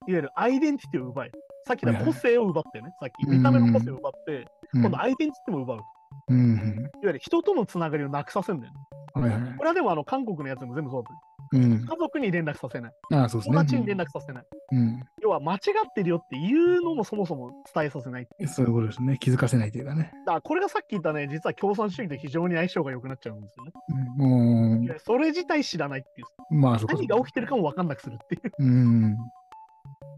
[0.07, 1.31] ゆるアイデンティティを奪え。
[1.65, 4.33] さっきの個性を奪ってね、さっき見た目の個性を奪って、
[4.73, 5.77] うん今度アイデンティティも奪う。
[5.77, 5.85] いわ
[6.29, 6.91] うん。
[7.03, 8.79] ゆる人とのつながりをなくさせるんだよね。
[9.13, 9.55] はいはい。
[9.55, 11.85] これはでもあの韓国のやつも全部そうだっうん。
[11.85, 12.91] 家族に連絡させない。
[13.11, 13.55] ああ、そうですね。
[13.55, 14.43] 友達に連絡させない。
[14.71, 15.03] うん。
[15.21, 15.59] 要は間違っ
[15.93, 18.27] てるよっていうのもそもそも伝えさせない。
[18.39, 18.47] うん。
[18.47, 19.17] そういうことですね。
[19.19, 20.11] 気づかせないというかね。
[20.25, 23.71] だからこれがさっき言ったね、実は共産主義と非常に相性が良くなっちゃうんですよね。
[24.19, 24.99] うん。
[24.99, 26.27] それ自体知らないっていう。
[26.51, 28.51] うんまあ、何が起きてるかも分かんなくするっていう。
[28.59, 29.17] うん。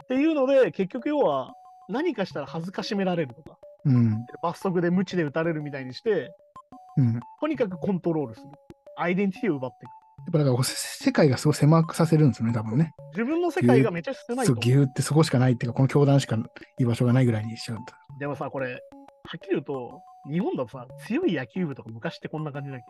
[0.05, 1.53] っていうので、結局要は
[1.89, 4.25] 何かしたら恥ずかしめられるとか、うん。
[4.41, 6.31] 罰則で無知で打たれるみたいにして、
[6.97, 7.19] うん。
[7.41, 8.47] とにかくコントロールする。
[8.97, 9.91] アイデンティティを奪っていく。
[9.91, 12.93] やっぱだからせ世界がすごい狭くさせるんですよね、多分ね。
[13.11, 14.61] 自分の世界がめちゃ狭いそう、と。
[14.61, 16.37] ぎゅーってそこしかないっていうか、この教団しか
[16.79, 17.93] 居場所がないぐらいにしちゃうんだ。
[18.19, 20.01] でもさ、これ、はっきり言うと、
[20.31, 22.85] 日本だとさ、強い野球部とか昔ってこんな感じだっけ？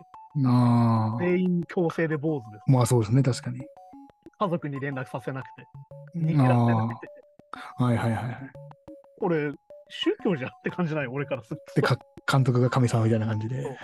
[0.45, 1.18] ああ。
[1.20, 2.72] 全員強制で坊主です。
[2.72, 3.59] まあそうですね、確かに。
[4.39, 5.67] 家族に連絡させなくて、
[6.17, 7.07] 逃げらせなくて。
[7.77, 8.36] はいはいはいはい。
[9.19, 9.51] これ、
[9.89, 11.81] 宗教じゃんって感じない俺からすると。
[11.81, 11.97] で、か
[12.29, 13.77] 監督が神様みたいな感じで。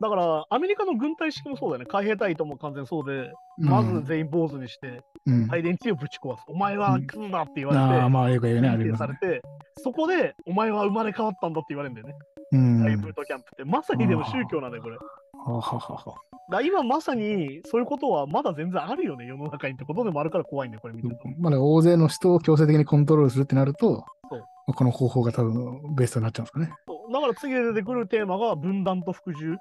[0.00, 1.86] だから、アメリカの軍隊式もそうだよね。
[1.86, 6.44] 海兵隊とも完全そうで、まず全員坊主にして、うん、アイデンティティをぶち壊す。
[6.48, 9.16] お前は来んなって言われて、ああ、まあよく言うね、あ認りますね。
[9.20, 9.42] 定されて、
[9.78, 12.14] そこで、お前は生まれ変わったんだって言われるんだよね。
[12.52, 13.00] うん。
[13.00, 13.64] ブートキャンプって。
[13.64, 14.98] まさにでも宗教なんだよ、これ。
[15.44, 16.14] はははは。
[16.50, 21.22] ら今まさにそういうことはまだ全然あるよね、世の中にってことでもあるから怖いんだよ、これ見てると。
[21.38, 26.70] まだ大勢の人を強制的にコントロールするってなるとそう、この方法が多分ベストになっちゃうんですかね。
[27.12, 29.56] だから次で出てくるテーマが分断と服従、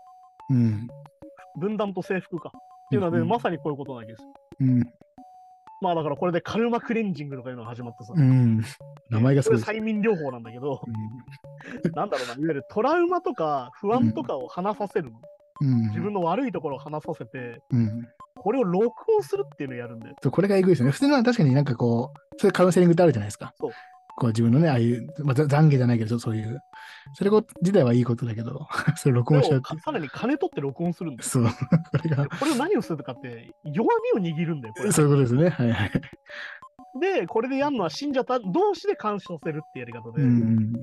[0.50, 0.88] うん。
[1.60, 2.50] 分断と征服か。
[2.50, 2.52] っ
[2.90, 4.34] ていうのはね、うんまさにこういうことなわけですよ。
[4.62, 4.84] うん。
[5.82, 8.62] まあだからこれでカルマクレンジングとかいうのが始まってさ、うん。
[9.10, 10.82] 名前が催眠療法なんだけど、
[11.96, 15.12] なんだろうな、いわゆるトラウマとか不安とかを話させるの。
[15.12, 15.22] うん。
[15.62, 18.08] 自分の悪いところを話させて、うん。
[18.36, 20.16] これを録音するっていうのをやるんだよ。
[20.22, 20.92] そうこれがえぐいですよね。
[20.92, 23.54] 普通のは確かになんかこう、そういうカウンセリングってあるじゃないですか。
[23.60, 23.72] そう
[24.18, 26.60] こう自分のね、ああいう、まあ、ざ懺悔じゃないけど、そういう。
[27.14, 27.32] それ
[27.62, 31.30] 自体はいいことだけど、それ録で音しちゃうってさらに金取って録音するんだよ。
[31.30, 31.46] そう。
[31.46, 31.50] こ
[32.04, 34.92] れが、これを何をするかって、弱みを握るんだよ、これ。
[34.92, 35.50] そういうことですね。
[35.50, 35.92] はいはい。
[37.00, 40.22] で、これでやるのは信者た同士で監視させるってやり方で。
[40.22, 40.74] うん。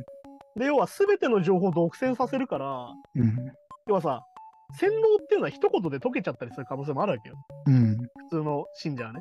[0.57, 3.53] で、要は全ての情報を独占させるから、うん。
[3.87, 4.25] 要はさ、
[4.77, 7.37] 洗脳っていうのは一言で解けちゃったりする可能性もあるわけよ。
[7.67, 7.97] うん。
[7.97, 9.21] 普通の信者はね。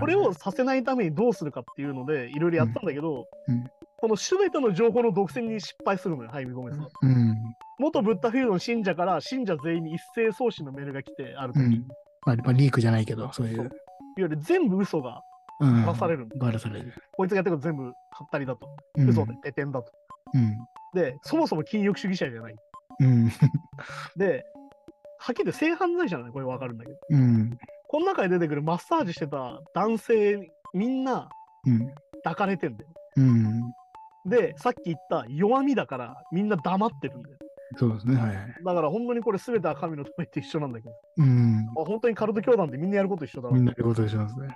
[0.00, 6.88] これをさせないためにどうするかっていうので、いろいろやったんだけど、うんうんこの全ての情報の独占に失敗するのよ、ハイビゴメスは。
[7.00, 7.34] うん。
[7.78, 11.86] 元ブッダフィールドの信者から信者全員に一斉送信のメールが来て、ある時、いわうん。
[12.26, 13.70] まあ、まあ、リークじゃないけど、そういう。
[14.18, 15.22] ゆる全部嘘が
[15.60, 15.86] うん。
[15.86, 16.28] ばらされる。
[16.38, 16.92] バラされる。
[17.12, 17.94] こいつがやってること全部はっ
[18.30, 18.68] たりだと。
[18.98, 19.90] うん嘘で、ペテンだと。
[20.34, 20.54] うん。
[20.92, 22.54] で、そもそも禁欲主義者じゃない。
[23.00, 23.28] うん。
[24.16, 24.44] で、
[25.26, 26.98] はっきり言って性犯罪者なのこれわかるんだけど。
[27.08, 27.58] うん。
[27.88, 31.30] この中で出てくるマッサージしてた男性みんな
[31.66, 31.94] うん。
[32.22, 32.90] 抱かれてんだよ。
[33.16, 33.62] うん。
[34.26, 37.38] で、さっき言った弱みだからみんな黙ってるんだよ。
[37.78, 38.16] そうですね。
[38.16, 38.46] はいはい。
[38.64, 41.64] だから本当にこれ全ては神のためって一緒なんだけど、うん。
[41.74, 44.48] まあ、本当にカルト教団ってみんなやること一緒だろみんなでことしますね。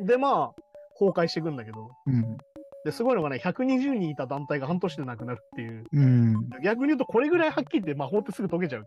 [0.00, 0.54] で、まあ、
[0.98, 2.36] 崩壊していくんだけど、うん。
[2.86, 5.84] ですごいのがね、120人いた団体が半年でなくなるっていう。
[5.92, 6.34] うん。
[6.62, 8.86] 逆に言うと、これぐらいはっきり言って魔法ってすぐ解けちゃう。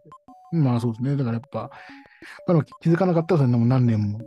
[0.51, 1.15] まあそうですね。
[1.15, 1.69] だからやっぱ、
[2.47, 4.19] まあ気づかなかったらそれでも何年も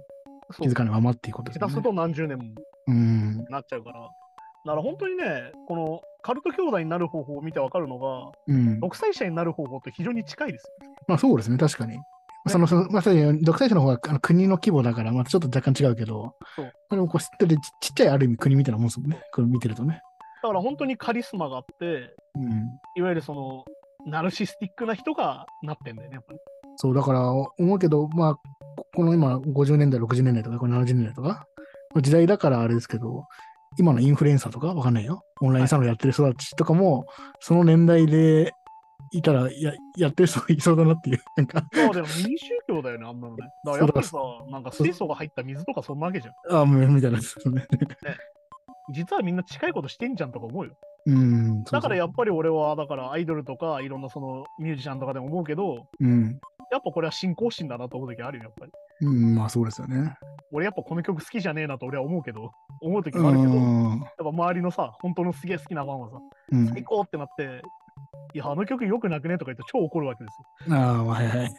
[0.61, 1.73] 気づかないままっていうことですよね。
[1.73, 2.45] 下手すると何十年も
[2.89, 3.45] うん。
[3.49, 4.01] なっちゃうから。
[4.01, 8.81] だから本当にね、このカルト兄弟になる方法を見てわかるのが、うん。
[8.81, 10.71] 独裁者になる方法と非常に近いですよ。
[11.09, 11.57] まあそうですね。
[11.57, 11.99] 確かに。
[12.47, 19.23] その、そのまさに独裁者の方があの国の規模だから、またちょっと若干違うけど、そうまあでもこう知ってるちちっちゃいある意味国みたいなもんですもんね。
[19.33, 20.01] これ見てるとね。
[20.43, 22.81] だから本当にカリスマがあって、うん。
[22.97, 23.65] いわゆるその、
[24.07, 26.39] ナルシスティックな人がなってんだよね、やっぱり。
[26.77, 31.47] そう、だから思うけど、まあ、ここの今、50年代、60年代とか、これ70年代とか、
[32.01, 33.25] 時代だからあれですけど、
[33.79, 35.23] 今のインフルエンサーとかわかんないよ。
[35.41, 37.07] オンラインサロンやってる人たちとかも、
[37.41, 38.53] その年代で
[39.13, 41.21] いたらや、やってる人いそうだなっていう。
[41.37, 43.49] なんか、そうでも民宗教だよね、あんなのね。
[43.65, 44.19] だからやっぱりさ、
[44.51, 46.57] なんか水素が入った水とかそんなわけじゃん。
[46.57, 47.67] ああ、もうみたいなですね。
[48.93, 50.73] 実はみんな近いことしてんじゃんとか思うよ。
[51.07, 51.65] うん。
[51.65, 56.39] だからやっっぱり俺は、だからアイドルとかいろんなそのミュージシャンとかでも思うけど、うん。
[56.71, 58.73] やっぱこれは信仰心だなと思う時あるよ、やっぱり。
[59.03, 60.15] うん、まあそうですよね。
[60.53, 62.51] 俺やっぱこの曲好きじゃねえなと俺は思うけど、
[62.83, 63.65] 思う時うもあるけど、やっ
[63.97, 64.01] ん。
[64.01, 66.17] ぱ周りのさ、本当のすげえ好きなファンはさ、
[66.53, 67.63] うん最高ってなって、
[68.35, 70.77] いや、あの曲よくなくねとか言って超怒るわけですよ。
[70.77, 71.51] ああ、まあはいはい。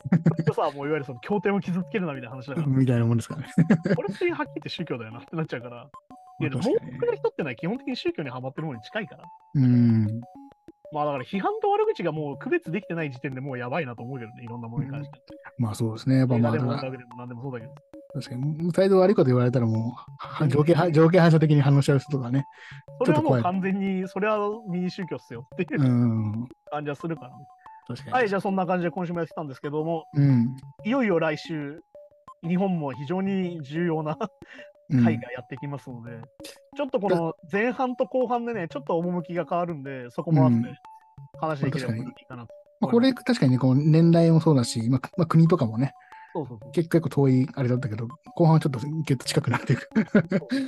[0.45, 3.47] とさ、もういわゆるその経典を傷つけるなみたいな話だから、 みたいなもんですからね。
[3.95, 5.89] これってはっきり言って宗教だよなってなっちゃうから、
[6.41, 9.23] いや、まあ盲目な人ってのは基本的に宗教にはまってるものに近いから。
[9.55, 10.21] うん。
[10.93, 15.19] まあだから批判と悪口がもう区別できてない時点でもうやばいなと思うけどね、いろんなものに関して。
[15.57, 16.17] まあそうですね。
[16.17, 17.73] やっぱまあでも何でもそうだけど。
[18.13, 19.95] 確かに、態度悪いこと言われたらも
[20.41, 22.43] う、条件は、条件反射的に反応しちゃう人とかね。
[23.05, 24.37] それはもう完全に、それは
[24.69, 26.47] 民宗教っすよっていううん。
[26.69, 27.35] 感じはするからね。
[27.87, 28.11] 確かに。
[28.11, 30.57] はい、じゃあそんな感じで今週もやってきたんですけども、うん。
[30.83, 31.81] いよいよ来週、
[32.45, 34.27] 日本も非常に重要なうん
[34.91, 36.19] 回がやってきますので、
[36.75, 40.75] ちょっとこの前半と後半でね、ちょっと趣が変わるんで、そこもあってうん
[41.39, 42.53] 話できればいいかなと。
[42.81, 45.93] まあこれ確かにね、こう年代もそうだし、まあ、まあ、国とかもね、
[46.33, 49.89] そうそうそう結構結構遠いあれだったけど、後半はちょっとギュッと近くなっていく。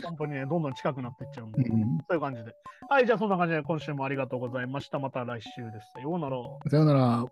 [0.03, 2.53] 本当にね、どんどん近くなっていっちゃうんで、うんそういう感じで。
[2.89, 4.99] はい、じゃあそんな感じで今週もありがとうございました。
[4.99, 5.91] また来週です。
[5.95, 6.37] さようなら。
[6.69, 7.25] さようなら。